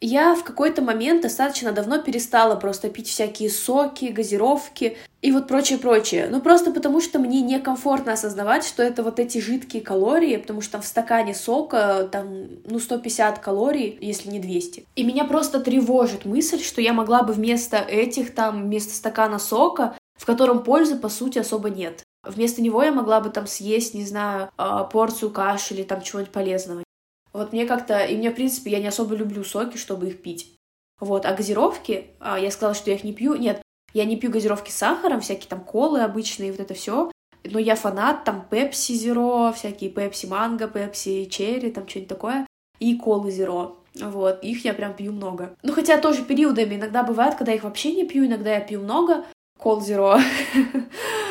Я 0.00 0.36
в 0.36 0.44
какой-то 0.44 0.80
момент 0.80 1.22
достаточно 1.22 1.72
давно 1.72 2.00
перестала 2.00 2.54
просто 2.54 2.88
пить 2.88 3.08
всякие 3.08 3.50
соки, 3.50 4.06
газировки 4.06 4.96
и 5.22 5.32
вот 5.32 5.48
прочее-прочее. 5.48 6.28
Ну, 6.30 6.40
просто 6.40 6.70
потому 6.70 7.00
что 7.00 7.18
мне 7.18 7.40
некомфортно 7.40 8.12
осознавать, 8.12 8.64
что 8.64 8.84
это 8.84 9.02
вот 9.02 9.18
эти 9.18 9.38
жидкие 9.38 9.82
калории, 9.82 10.36
потому 10.36 10.60
что 10.60 10.72
там 10.72 10.82
в 10.82 10.86
стакане 10.86 11.34
сока 11.34 12.08
там, 12.12 12.46
ну, 12.64 12.78
150 12.78 13.40
калорий, 13.40 13.98
если 14.00 14.30
не 14.30 14.38
200. 14.38 14.86
И 14.94 15.02
меня 15.02 15.24
просто 15.24 15.58
тревожит 15.58 16.24
мысль, 16.24 16.62
что 16.62 16.80
я 16.80 16.92
могла 16.92 17.24
бы 17.24 17.32
вместо 17.32 17.78
этих 17.78 18.34
там, 18.34 18.62
вместо 18.62 18.94
стакана 18.94 19.40
сока, 19.40 19.98
в 20.16 20.24
котором 20.26 20.62
пользы, 20.62 20.94
по 20.94 21.08
сути, 21.08 21.38
особо 21.38 21.70
нет. 21.70 22.04
Вместо 22.28 22.60
него 22.60 22.82
я 22.82 22.92
могла 22.92 23.20
бы 23.20 23.30
там 23.30 23.46
съесть, 23.46 23.94
не 23.94 24.04
знаю, 24.04 24.50
а, 24.56 24.84
порцию 24.84 25.30
каши 25.30 25.74
или 25.74 25.82
там 25.82 26.02
чего-нибудь 26.02 26.32
полезного. 26.32 26.84
Вот 27.32 27.52
мне 27.52 27.66
как-то... 27.66 28.04
И 28.04 28.16
мне, 28.16 28.30
в 28.30 28.34
принципе, 28.34 28.70
я 28.70 28.80
не 28.80 28.86
особо 28.86 29.14
люблю 29.14 29.42
соки, 29.44 29.76
чтобы 29.76 30.08
их 30.08 30.22
пить. 30.22 30.54
Вот, 31.00 31.24
а 31.24 31.32
газировки, 31.32 32.10
а, 32.20 32.38
я 32.38 32.50
сказала, 32.50 32.74
что 32.74 32.90
я 32.90 32.96
их 32.96 33.04
не 33.04 33.12
пью. 33.12 33.34
Нет, 33.34 33.62
я 33.94 34.04
не 34.04 34.16
пью 34.16 34.30
газировки 34.30 34.70
с 34.70 34.76
сахаром, 34.76 35.20
всякие 35.20 35.48
там 35.48 35.60
колы 35.60 36.00
обычные, 36.02 36.50
вот 36.50 36.60
это 36.60 36.74
все. 36.74 37.10
Но 37.44 37.58
я 37.58 37.76
фанат 37.76 38.24
там 38.24 38.46
пепси 38.48 38.92
зеро, 38.92 39.52
всякие 39.52 39.90
пепси 39.90 40.26
манго, 40.26 40.68
пепси 40.68 41.26
черри, 41.26 41.70
там 41.70 41.88
что-нибудь 41.88 42.08
такое. 42.08 42.46
И 42.78 42.96
колы 42.96 43.30
зеро. 43.30 43.78
Вот, 43.94 44.42
их 44.42 44.64
я 44.64 44.74
прям 44.74 44.94
пью 44.94 45.12
много. 45.12 45.56
Ну, 45.62 45.72
хотя 45.72 45.98
тоже 45.98 46.22
периодами. 46.22 46.74
Иногда 46.74 47.02
бывает, 47.02 47.36
когда 47.36 47.52
их 47.52 47.64
вообще 47.64 47.94
не 47.94 48.04
пью, 48.04 48.26
иногда 48.26 48.54
я 48.54 48.60
пью 48.60 48.80
много. 48.80 49.24
Кол 49.58 49.80
зеро. 49.80 50.18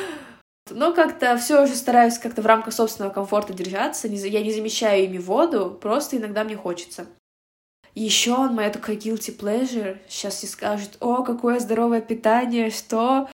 Но 0.71 0.93
как-то 0.93 1.37
все 1.37 1.65
же 1.65 1.75
стараюсь 1.75 2.17
как-то 2.17 2.41
в 2.41 2.45
рамках 2.45 2.73
собственного 2.73 3.13
комфорта 3.13 3.53
держаться. 3.53 4.07
Я 4.07 4.43
не 4.43 4.51
замещаю 4.51 5.05
ими 5.05 5.17
воду, 5.17 5.77
просто 5.81 6.17
иногда 6.17 6.43
мне 6.43 6.55
хочется. 6.55 7.07
Еще 7.95 8.35
моя 8.35 8.69
такая 8.69 8.95
guilty 8.95 9.35
pleasure. 9.35 9.97
Сейчас 10.07 10.35
все 10.35 10.47
скажут, 10.47 10.97
о, 10.99 11.23
какое 11.23 11.59
здоровое 11.59 12.01
питание, 12.01 12.69
что... 12.69 13.29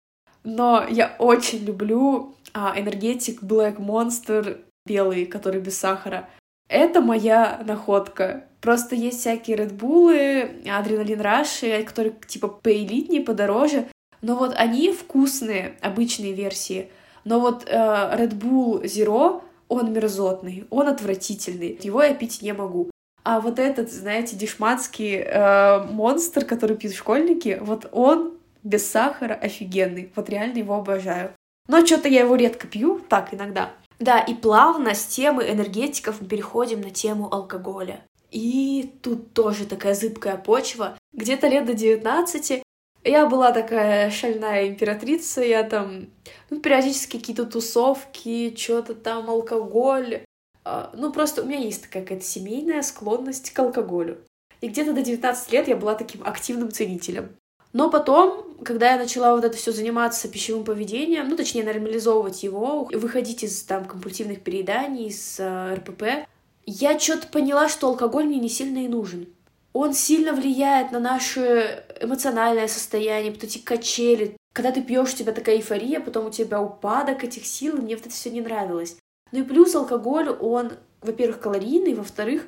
Но 0.44 0.84
я 0.88 1.14
очень 1.18 1.64
люблю 1.64 2.34
а, 2.54 2.72
энергетик 2.76 3.42
Black 3.42 3.76
Monster 3.76 4.64
белый, 4.86 5.26
который 5.26 5.60
без 5.60 5.78
сахара. 5.78 6.28
Это 6.68 7.00
моя 7.00 7.62
находка. 7.64 8.44
Просто 8.60 8.96
есть 8.96 9.20
всякие 9.20 9.56
редбулы, 9.56 10.62
адреналин 10.68 11.20
раши, 11.20 11.82
которые 11.84 12.14
типа 12.26 12.48
поэлитнее, 12.48 13.22
подороже. 13.22 13.86
Но 14.22 14.36
вот 14.36 14.54
они 14.56 14.92
вкусные, 14.92 15.76
обычные 15.80 16.32
версии. 16.32 16.90
Но 17.28 17.40
вот 17.40 17.66
э, 17.66 17.76
Red 17.76 18.38
Bull 18.38 18.84
Zero, 18.84 19.42
он 19.68 19.92
мерзотный, 19.92 20.66
он 20.70 20.88
отвратительный. 20.88 21.78
Его 21.82 22.02
я 22.02 22.14
пить 22.14 22.40
не 22.40 22.54
могу. 22.54 22.90
А 23.22 23.40
вот 23.42 23.58
этот, 23.58 23.92
знаете, 23.92 24.34
дешманский 24.34 25.16
э, 25.16 25.84
монстр, 25.90 26.46
который 26.46 26.78
пьют 26.78 26.94
школьники, 26.94 27.58
вот 27.60 27.86
он 27.92 28.32
без 28.62 28.90
сахара 28.90 29.34
офигенный. 29.34 30.10
Вот 30.16 30.30
реально 30.30 30.56
его 30.56 30.76
обожаю. 30.76 31.34
Но 31.68 31.84
что-то 31.84 32.08
я 32.08 32.20
его 32.20 32.34
редко 32.34 32.66
пью, 32.66 32.98
так, 33.10 33.34
иногда. 33.34 33.72
Да, 33.98 34.20
и 34.20 34.32
плавно 34.32 34.94
с 34.94 35.04
темы 35.04 35.50
энергетиков 35.50 36.22
мы 36.22 36.28
переходим 36.28 36.80
на 36.80 36.90
тему 36.90 37.28
алкоголя. 37.30 38.00
И 38.30 38.94
тут 39.02 39.34
тоже 39.34 39.66
такая 39.66 39.92
зыбкая 39.92 40.38
почва. 40.38 40.96
Где-то 41.12 41.48
лет 41.48 41.66
до 41.66 41.74
19 41.74 42.62
я 43.08 43.26
была 43.26 43.52
такая 43.52 44.10
шальная 44.10 44.68
императрица, 44.68 45.42
я 45.42 45.62
там, 45.62 46.08
ну, 46.50 46.60
периодически 46.60 47.18
какие-то 47.18 47.46
тусовки, 47.46 48.54
что-то 48.56 48.94
там, 48.94 49.30
алкоголь. 49.30 50.22
А, 50.64 50.90
ну, 50.94 51.12
просто 51.12 51.42
у 51.42 51.46
меня 51.46 51.58
есть 51.58 51.82
такая 51.82 52.02
какая-то 52.02 52.24
семейная 52.24 52.82
склонность 52.82 53.50
к 53.50 53.58
алкоголю. 53.58 54.18
И 54.60 54.68
где-то 54.68 54.92
до 54.92 55.02
19 55.02 55.52
лет 55.52 55.68
я 55.68 55.76
была 55.76 55.94
таким 55.94 56.22
активным 56.24 56.70
ценителем. 56.70 57.30
Но 57.72 57.90
потом, 57.90 58.56
когда 58.64 58.92
я 58.92 58.98
начала 58.98 59.34
вот 59.34 59.44
это 59.44 59.56
все 59.56 59.72
заниматься 59.72 60.28
пищевым 60.28 60.64
поведением, 60.64 61.28
ну, 61.28 61.36
точнее, 61.36 61.64
нормализовывать 61.64 62.42
его, 62.42 62.88
выходить 62.92 63.44
из 63.44 63.62
там 63.62 63.84
компульсивных 63.84 64.42
перееданий, 64.42 65.08
из 65.08 65.38
э, 65.38 65.74
РПП, 65.74 66.26
я 66.66 66.98
что-то 66.98 67.28
поняла, 67.28 67.68
что 67.68 67.88
алкоголь 67.88 68.24
мне 68.24 68.38
не 68.38 68.48
сильно 68.48 68.84
и 68.84 68.88
нужен 68.88 69.28
он 69.72 69.92
сильно 69.92 70.32
влияет 70.32 70.92
на 70.92 71.00
наше 71.00 71.84
эмоциональное 72.00 72.68
состояние, 72.68 73.32
вот 73.32 73.44
эти 73.44 73.58
качели. 73.58 74.36
Когда 74.52 74.72
ты 74.72 74.82
пьешь, 74.82 75.12
у 75.12 75.16
тебя 75.16 75.32
такая 75.32 75.56
эйфория, 75.56 76.00
потом 76.00 76.26
у 76.26 76.30
тебя 76.30 76.60
упадок 76.60 77.22
этих 77.22 77.46
сил, 77.46 77.76
мне 77.76 77.96
вот 77.96 78.06
это 78.06 78.14
все 78.14 78.30
не 78.30 78.40
нравилось. 78.40 78.96
Ну 79.30 79.40
и 79.40 79.42
плюс 79.42 79.74
алкоголь, 79.74 80.30
он, 80.30 80.72
во-первых, 81.00 81.40
калорийный, 81.40 81.94
во-вторых, 81.94 82.46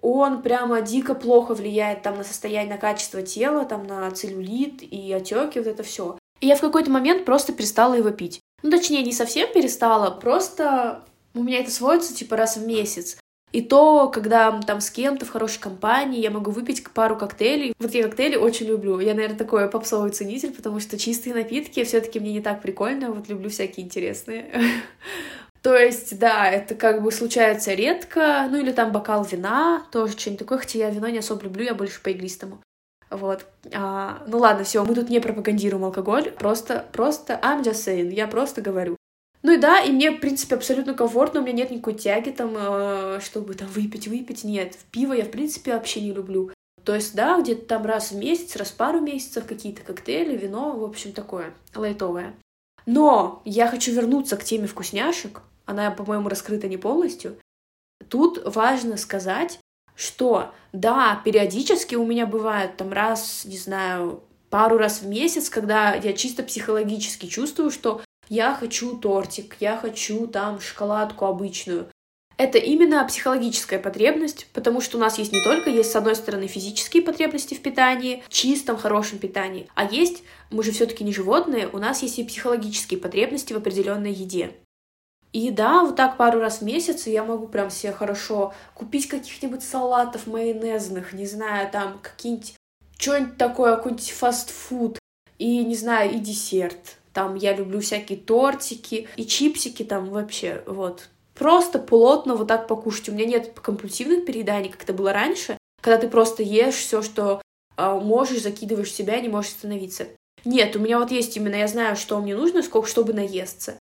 он 0.00 0.42
прямо 0.42 0.82
дико 0.82 1.14
плохо 1.14 1.54
влияет 1.54 2.02
там 2.02 2.16
на 2.16 2.24
состояние, 2.24 2.74
на 2.74 2.80
качество 2.80 3.22
тела, 3.22 3.64
там 3.64 3.86
на 3.86 4.10
целлюлит 4.10 4.82
и 4.82 5.12
отеки, 5.12 5.58
вот 5.58 5.66
это 5.66 5.82
все. 5.82 6.18
И 6.40 6.46
я 6.46 6.56
в 6.56 6.60
какой-то 6.60 6.90
момент 6.90 7.24
просто 7.24 7.52
перестала 7.52 7.94
его 7.94 8.10
пить. 8.10 8.40
Ну, 8.62 8.70
точнее, 8.70 9.02
не 9.02 9.12
совсем 9.12 9.52
перестала, 9.52 10.10
просто 10.10 11.04
у 11.34 11.42
меня 11.42 11.60
это 11.60 11.70
сводится 11.70 12.14
типа 12.14 12.36
раз 12.36 12.56
в 12.56 12.66
месяц. 12.66 13.16
И 13.54 13.62
то, 13.62 14.08
когда 14.08 14.60
там 14.62 14.80
с 14.80 14.90
кем-то 14.90 15.24
в 15.24 15.30
хорошей 15.30 15.60
компании, 15.60 16.20
я 16.20 16.32
могу 16.32 16.50
выпить 16.50 16.82
пару 16.90 17.16
коктейлей. 17.16 17.72
Вот 17.78 17.94
я 17.94 18.02
коктейли 18.02 18.34
очень 18.34 18.66
люблю. 18.66 18.98
Я, 18.98 19.14
наверное, 19.14 19.38
такой 19.38 19.70
попсовый 19.70 20.10
ценитель, 20.10 20.52
потому 20.52 20.80
что 20.80 20.98
чистые 20.98 21.36
напитки 21.36 21.84
все 21.84 22.00
таки 22.00 22.18
мне 22.18 22.32
не 22.32 22.40
так 22.40 22.62
прикольно. 22.62 23.12
Вот 23.12 23.28
люблю 23.28 23.48
всякие 23.48 23.86
интересные. 23.86 24.52
То 25.62 25.76
есть, 25.76 26.18
да, 26.18 26.50
это 26.50 26.74
как 26.74 27.00
бы 27.00 27.12
случается 27.12 27.74
редко, 27.74 28.48
ну 28.50 28.58
или 28.58 28.72
там 28.72 28.90
бокал 28.90 29.24
вина, 29.24 29.86
тоже 29.92 30.18
что-нибудь 30.18 30.40
такое, 30.40 30.58
хотя 30.58 30.80
я 30.80 30.90
вино 30.90 31.08
не 31.08 31.18
особо 31.18 31.44
люблю, 31.44 31.64
я 31.64 31.74
больше 31.74 32.02
по 32.02 32.10
иглистому. 32.10 32.58
Вот. 33.08 33.46
А, 33.72 34.24
ну 34.26 34.38
ладно, 34.38 34.64
все, 34.64 34.84
мы 34.84 34.96
тут 34.96 35.10
не 35.10 35.20
пропагандируем 35.20 35.84
алкоголь, 35.84 36.32
просто, 36.32 36.84
просто 36.92 37.38
I'm 37.40 37.62
just 37.62 37.86
saying, 37.86 38.12
я 38.12 38.26
просто 38.26 38.62
говорю. 38.62 38.96
Ну 39.44 39.52
и 39.52 39.58
да, 39.58 39.80
и 39.80 39.92
мне, 39.92 40.10
в 40.10 40.20
принципе, 40.20 40.54
абсолютно 40.54 40.94
комфортно, 40.94 41.40
у 41.40 41.42
меня 41.42 41.52
нет 41.52 41.70
никакой 41.70 41.94
тяги 41.94 42.30
там, 42.30 42.54
э, 42.56 43.20
чтобы 43.22 43.52
там 43.52 43.68
выпить, 43.68 44.08
выпить, 44.08 44.42
нет. 44.42 44.74
Пиво 44.90 45.12
я, 45.12 45.26
в 45.26 45.30
принципе, 45.30 45.74
вообще 45.74 46.00
не 46.00 46.12
люблю. 46.12 46.50
То 46.82 46.94
есть, 46.94 47.14
да, 47.14 47.38
где-то 47.38 47.66
там 47.66 47.84
раз 47.84 48.10
в 48.10 48.16
месяц, 48.16 48.56
раз 48.56 48.70
в 48.70 48.76
пару 48.76 49.00
месяцев 49.00 49.46
какие-то 49.46 49.82
коктейли, 49.82 50.34
вино, 50.34 50.72
в 50.78 50.82
общем, 50.82 51.12
такое, 51.12 51.52
лайтовое. 51.74 52.34
Но 52.86 53.42
я 53.44 53.68
хочу 53.68 53.92
вернуться 53.92 54.38
к 54.38 54.44
теме 54.44 54.66
вкусняшек, 54.66 55.42
она, 55.66 55.90
по-моему, 55.90 56.30
раскрыта 56.30 56.66
не 56.66 56.78
полностью. 56.78 57.36
Тут 58.08 58.42
важно 58.46 58.96
сказать, 58.96 59.58
что 59.94 60.54
да, 60.72 61.20
периодически 61.22 61.96
у 61.96 62.06
меня 62.06 62.24
бывает 62.26 62.78
там 62.78 62.94
раз, 62.94 63.44
не 63.44 63.58
знаю, 63.58 64.22
пару 64.48 64.78
раз 64.78 65.02
в 65.02 65.06
месяц, 65.06 65.50
когда 65.50 65.94
я 65.94 66.14
чисто 66.14 66.42
психологически 66.42 67.26
чувствую, 67.26 67.70
что 67.70 68.00
я 68.28 68.54
хочу 68.54 68.96
тортик, 68.96 69.56
я 69.60 69.76
хочу 69.76 70.26
там 70.26 70.60
шоколадку 70.60 71.26
обычную. 71.26 71.88
Это 72.36 72.58
именно 72.58 73.04
психологическая 73.04 73.78
потребность, 73.78 74.48
потому 74.52 74.80
что 74.80 74.96
у 74.96 75.00
нас 75.00 75.18
есть 75.18 75.32
не 75.32 75.42
только, 75.44 75.70
есть 75.70 75.92
с 75.92 75.96
одной 75.96 76.16
стороны 76.16 76.48
физические 76.48 77.02
потребности 77.02 77.54
в 77.54 77.62
питании, 77.62 78.24
чистом, 78.28 78.76
хорошем 78.76 79.18
питании, 79.18 79.68
а 79.76 79.84
есть, 79.84 80.24
мы 80.50 80.64
же 80.64 80.72
все-таки 80.72 81.04
не 81.04 81.12
животные, 81.12 81.68
у 81.68 81.78
нас 81.78 82.02
есть 82.02 82.18
и 82.18 82.24
психологические 82.24 82.98
потребности 82.98 83.52
в 83.52 83.58
определенной 83.58 84.12
еде. 84.12 84.52
И 85.32 85.50
да, 85.50 85.82
вот 85.82 85.96
так 85.96 86.16
пару 86.16 86.40
раз 86.40 86.58
в 86.58 86.62
месяц 86.62 87.06
я 87.06 87.24
могу 87.24 87.46
прям 87.46 87.70
себе 87.70 87.92
хорошо 87.92 88.52
купить 88.74 89.08
каких-нибудь 89.08 89.62
салатов 89.62 90.26
майонезных, 90.26 91.12
не 91.12 91.26
знаю, 91.26 91.70
там 91.70 92.00
какие-нибудь, 92.02 92.54
что-нибудь 92.98 93.36
такое, 93.36 93.76
какой-нибудь 93.76 94.10
фастфуд, 94.10 94.98
и, 95.38 95.64
не 95.64 95.76
знаю, 95.76 96.12
и 96.12 96.18
десерт. 96.18 96.98
Там 97.14 97.36
я 97.36 97.54
люблю 97.54 97.80
всякие 97.80 98.18
тортики 98.18 99.08
и 99.16 99.24
чипсики 99.24 99.84
там 99.84 100.10
вообще, 100.10 100.62
вот. 100.66 101.08
Просто 101.34 101.78
плотно 101.78 102.34
вот 102.34 102.48
так 102.48 102.66
покушать. 102.66 103.08
У 103.08 103.12
меня 103.12 103.24
нет 103.24 103.58
компульсивных 103.58 104.24
перееданий, 104.26 104.68
как 104.68 104.82
это 104.82 104.92
было 104.92 105.12
раньше, 105.12 105.56
когда 105.80 105.98
ты 105.98 106.08
просто 106.08 106.42
ешь 106.42 106.74
все, 106.74 107.02
что 107.02 107.40
э, 107.76 108.00
можешь, 108.02 108.42
закидываешь 108.42 108.90
в 108.90 108.94
себя, 108.94 109.20
не 109.20 109.28
можешь 109.28 109.52
остановиться. 109.52 110.08
Нет, 110.44 110.76
у 110.76 110.80
меня 110.80 110.98
вот 110.98 111.10
есть 111.12 111.36
именно, 111.36 111.54
я 111.54 111.68
знаю, 111.68 111.96
что 111.96 112.20
мне 112.20 112.36
нужно, 112.36 112.62
сколько, 112.62 112.88
чтобы 112.88 113.12
наесться. 113.14 113.78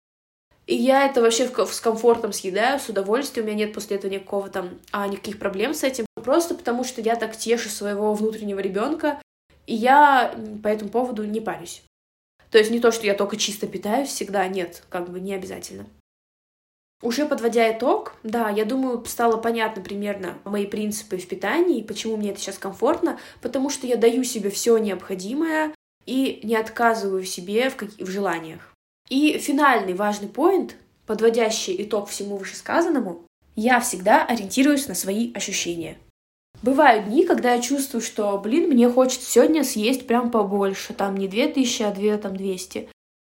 И 0.67 0.77
я 0.77 1.07
это 1.07 1.21
вообще 1.21 1.49
с 1.49 1.81
комфортом 1.81 2.33
съедаю, 2.33 2.79
с 2.79 2.89
удовольствием. 2.89 3.47
У 3.47 3.49
меня 3.49 3.67
нет 3.67 3.75
после 3.75 3.97
этого 3.97 4.11
никакого 4.11 4.49
там, 4.49 4.79
а, 4.93 5.09
никаких 5.09 5.39
проблем 5.39 5.75
с 5.75 5.83
этим. 5.83 6.07
Просто 6.15 6.55
потому, 6.55 6.85
что 6.85 7.01
я 7.01 7.17
так 7.17 7.37
тешу 7.37 7.69
своего 7.69 8.15
внутреннего 8.15 8.61
ребенка, 8.61 9.21
и 9.67 9.75
я 9.75 10.35
по 10.63 10.69
этому 10.69 10.91
поводу 10.91 11.25
не 11.25 11.41
парюсь. 11.41 11.83
То 12.53 12.59
есть 12.59 12.71
не 12.71 12.81
то, 12.81 12.93
что 12.93 13.07
я 13.07 13.15
только 13.15 13.39
чисто 13.39 13.67
питаюсь 13.67 14.11
всегда, 14.11 14.47
нет, 14.47 14.85
как 14.91 15.11
бы 15.11 15.19
не 15.19 15.35
обязательно. 15.35 15.87
Уже 17.03 17.27
подводя 17.27 17.73
итог, 17.73 18.15
да, 18.23 18.51
я 18.51 18.65
думаю, 18.65 19.05
стало 19.07 19.39
понятно 19.39 19.83
примерно 19.83 20.39
мои 20.45 20.67
принципы 20.67 21.17
в 21.17 21.27
питании 21.27 21.81
и 21.81 21.85
почему 21.85 22.17
мне 22.17 22.31
это 22.31 22.41
сейчас 22.41 22.59
комфортно, 22.59 23.19
потому 23.41 23.71
что 23.71 23.87
я 23.89 23.97
даю 23.97 24.23
себе 24.23 24.51
все 24.51 24.77
необходимое 24.77 25.75
и 26.05 26.41
не 26.45 26.55
отказываю 26.55 27.25
себе 27.25 27.71
в, 27.71 27.77
в 27.81 28.07
желаниях. 28.07 28.75
И 29.09 29.39
финальный 29.39 29.95
важный 29.95 30.29
поинт, 30.29 30.77
подводящий 31.07 31.83
итог 31.83 32.09
всему 32.09 32.37
вышесказанному, 32.37 33.25
я 33.57 33.81
всегда 33.81 34.25
ориентируюсь 34.25 34.87
на 34.87 34.95
свои 34.95 35.33
ощущения. 35.33 35.97
Бывают 36.63 37.07
дни, 37.07 37.25
когда 37.25 37.55
я 37.55 37.61
чувствую, 37.61 38.01
что, 38.01 38.39
блин, 38.39 38.71
мне 38.71 38.89
хочется 38.89 39.29
сегодня 39.29 39.65
съесть 39.65 40.07
прям 40.07 40.31
побольше, 40.31 40.95
там 40.95 41.17
не 41.17 41.27
2000, 41.27 41.83
а 41.83 41.91
2, 41.91 42.17
там 42.19 42.37
200. 42.37 42.89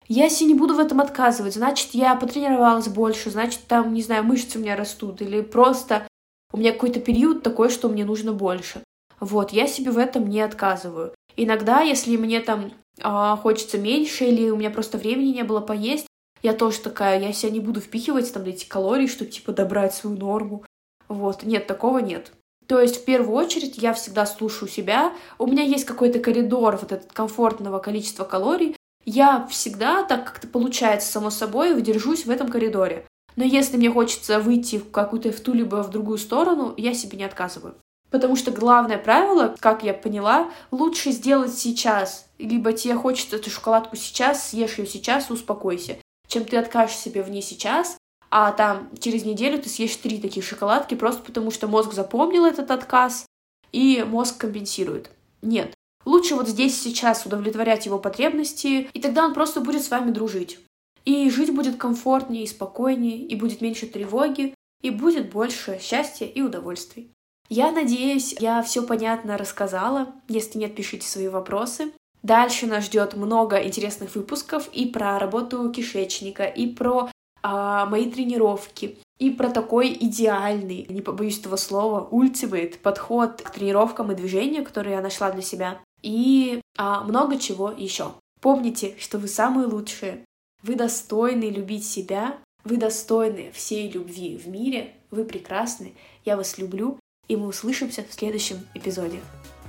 Я 0.08 0.30
себе 0.30 0.48
не 0.48 0.56
буду 0.56 0.74
в 0.74 0.80
этом 0.80 1.00
отказывать, 1.00 1.54
значит, 1.54 1.90
я 1.94 2.16
потренировалась 2.16 2.88
больше, 2.88 3.30
значит, 3.30 3.62
там, 3.68 3.94
не 3.94 4.02
знаю, 4.02 4.24
мышцы 4.24 4.58
у 4.58 4.62
меня 4.62 4.76
растут, 4.76 5.22
или 5.22 5.42
просто 5.42 6.08
у 6.52 6.58
меня 6.58 6.72
какой-то 6.72 7.00
период 7.00 7.44
такой, 7.44 7.70
что 7.70 7.90
мне 7.90 8.04
нужно 8.04 8.34
больше. 8.34 8.82
Вот, 9.20 9.52
я 9.52 9.68
себе 9.68 9.92
в 9.92 10.00
этом 10.00 10.28
не 10.28 10.42
отказываю. 10.42 11.14
Иногда, 11.36 11.82
если 11.82 12.18
мне 12.18 12.40
там 12.40 12.72
а, 13.02 13.36
хочется 13.38 13.78
меньше, 13.78 14.26
или 14.26 14.50
у 14.50 14.56
меня 14.56 14.72
просто 14.72 14.98
времени 14.98 15.34
не 15.34 15.44
было 15.44 15.62
поесть, 15.62 16.08
я 16.42 16.54
тоже 16.54 16.80
такая, 16.80 17.20
я 17.20 17.32
себя 17.32 17.52
не 17.52 17.60
буду 17.60 17.80
впихивать 17.80 18.34
там 18.34 18.44
эти 18.46 18.66
калории, 18.66 19.06
чтобы 19.06 19.30
типа 19.30 19.52
добрать 19.52 19.94
свою 19.94 20.18
норму. 20.18 20.66
Вот, 21.08 21.44
нет, 21.44 21.68
такого 21.68 22.00
нет. 22.00 22.32
То 22.70 22.80
есть, 22.80 23.02
в 23.02 23.06
первую 23.06 23.36
очередь, 23.36 23.80
я 23.80 23.94
всегда 23.94 24.28
слушаю 24.28 24.70
себя. 24.70 25.12
У 25.40 25.48
меня 25.48 25.64
есть 25.64 25.86
какой-то 25.86 26.20
коридор 26.20 26.78
вот 26.78 26.92
этот 26.92 27.12
комфортного 27.12 27.80
количества 27.80 28.26
калорий. 28.26 28.76
Я 29.06 29.48
всегда, 29.50 30.04
так 30.04 30.26
как-то 30.26 30.48
получается 30.48 31.12
само 31.12 31.32
собой, 31.32 31.74
выдержусь 31.74 32.28
в 32.28 32.30
этом 32.30 32.48
коридоре. 32.48 33.08
Но 33.36 33.44
если 33.44 33.76
мне 33.76 33.90
хочется 33.90 34.40
выйти 34.40 34.78
в 34.78 34.92
какую-то 34.92 35.32
в 35.32 35.40
ту 35.40 35.54
либо 35.54 35.82
в 35.82 35.90
другую 35.90 36.20
сторону, 36.20 36.76
я 36.78 36.94
себе 36.94 37.18
не 37.18 37.24
отказываю. 37.24 37.74
Потому 38.12 38.36
что 38.36 38.52
главное 38.52 39.00
правило, 39.00 39.56
как 39.60 39.82
я 39.82 39.96
поняла, 39.96 40.52
лучше 40.70 41.10
сделать 41.10 41.56
сейчас. 41.56 42.28
Либо 42.38 42.72
тебе 42.74 42.94
хочется 42.94 43.38
эту 43.38 43.50
шоколадку 43.50 43.96
сейчас, 43.96 44.50
съешь 44.50 44.78
ее 44.78 44.86
сейчас 44.86 45.32
успокойся. 45.32 45.98
Чем 46.28 46.46
ты 46.46 46.58
откажешь 46.58 46.98
себе 46.98 47.24
в 47.24 47.32
ней 47.32 47.42
сейчас, 47.42 47.98
а 48.32 48.52
там 48.52 48.90
через 49.00 49.26
неделю 49.26 49.62
ты 49.62 49.70
съешь 49.70 49.96
три 49.96 50.20
таких 50.20 50.44
шоколадки 50.44 50.96
просто 50.96 51.22
потому, 51.24 51.52
что 51.52 51.68
мозг 51.68 51.94
запомнил 51.94 52.46
этот 52.46 52.72
отказ, 52.72 53.26
и 53.72 54.04
мозг 54.08 54.38
компенсирует. 54.38 55.12
Нет. 55.42 55.74
Лучше 56.06 56.36
вот 56.36 56.48
здесь 56.48 56.80
сейчас 56.80 57.26
удовлетворять 57.26 57.86
его 57.86 58.00
потребности, 58.00 58.90
и 58.94 59.02
тогда 59.02 59.26
он 59.26 59.34
просто 59.34 59.62
будет 59.62 59.84
с 59.84 59.92
вами 59.92 60.12
дружить. 60.12 60.60
И 61.06 61.30
жить 61.30 61.54
будет 61.54 61.78
комфортнее 61.78 62.44
и 62.44 62.48
спокойнее, 62.48 63.18
и 63.18 63.36
будет 63.36 63.62
меньше 63.62 63.86
тревоги, 63.86 64.54
и 64.82 64.90
будет 64.90 65.32
больше 65.32 65.80
счастья 65.82 66.26
и 66.26 66.42
удовольствий. 66.42 67.12
Я 67.50 67.72
надеюсь, 67.72 68.36
я 68.40 68.62
все 68.62 68.84
понятно 68.84 69.38
рассказала. 69.38 70.14
Если 70.28 70.60
нет, 70.60 70.76
пишите 70.76 71.08
свои 71.08 71.28
вопросы. 71.28 71.92
Дальше 72.22 72.68
нас 72.68 72.86
ждет 72.86 73.16
много 73.16 73.62
интересных 73.64 74.16
выпусков 74.16 74.70
и 74.72 74.86
про 74.86 75.18
работу 75.20 75.70
кишечника, 75.72 76.46
и 76.46 76.68
про 76.68 77.10
а, 77.42 77.86
мои 77.86 78.10
тренировки, 78.10 78.98
и 79.20 79.30
про 79.30 79.50
такой 79.50 79.96
идеальный, 80.00 80.86
не 80.90 81.02
побоюсь 81.02 81.40
этого 81.40 81.58
слова, 81.58 82.08
ultimate 82.12 82.80
подход 82.80 83.42
к 83.42 83.50
тренировкам 83.52 84.12
и 84.12 84.16
движению, 84.16 84.64
который 84.64 84.94
я 84.94 85.02
нашла 85.02 85.32
для 85.32 85.42
себя, 85.42 85.80
и 86.02 86.62
а, 86.78 87.04
много 87.04 87.38
чего 87.38 87.70
еще. 87.72 88.14
Помните, 88.42 88.96
что 88.98 89.18
вы 89.18 89.28
самые 89.28 89.68
лучшие, 89.68 90.24
вы 90.64 90.76
достойны 90.76 91.50
любить 91.50 91.86
себя, 91.86 92.38
вы 92.64 92.78
достойны 92.78 93.52
всей 93.54 93.90
любви 93.90 94.38
в 94.38 94.48
мире, 94.48 94.94
вы 95.12 95.26
прекрасны, 95.26 95.94
я 96.26 96.38
вас 96.38 96.58
люблю, 96.58 96.98
и 97.28 97.36
мы 97.36 97.48
услышимся 97.48 98.04
в 98.04 98.14
следующем 98.14 98.66
эпизоде. 98.74 99.20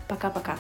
Пока-пока. 0.09 0.59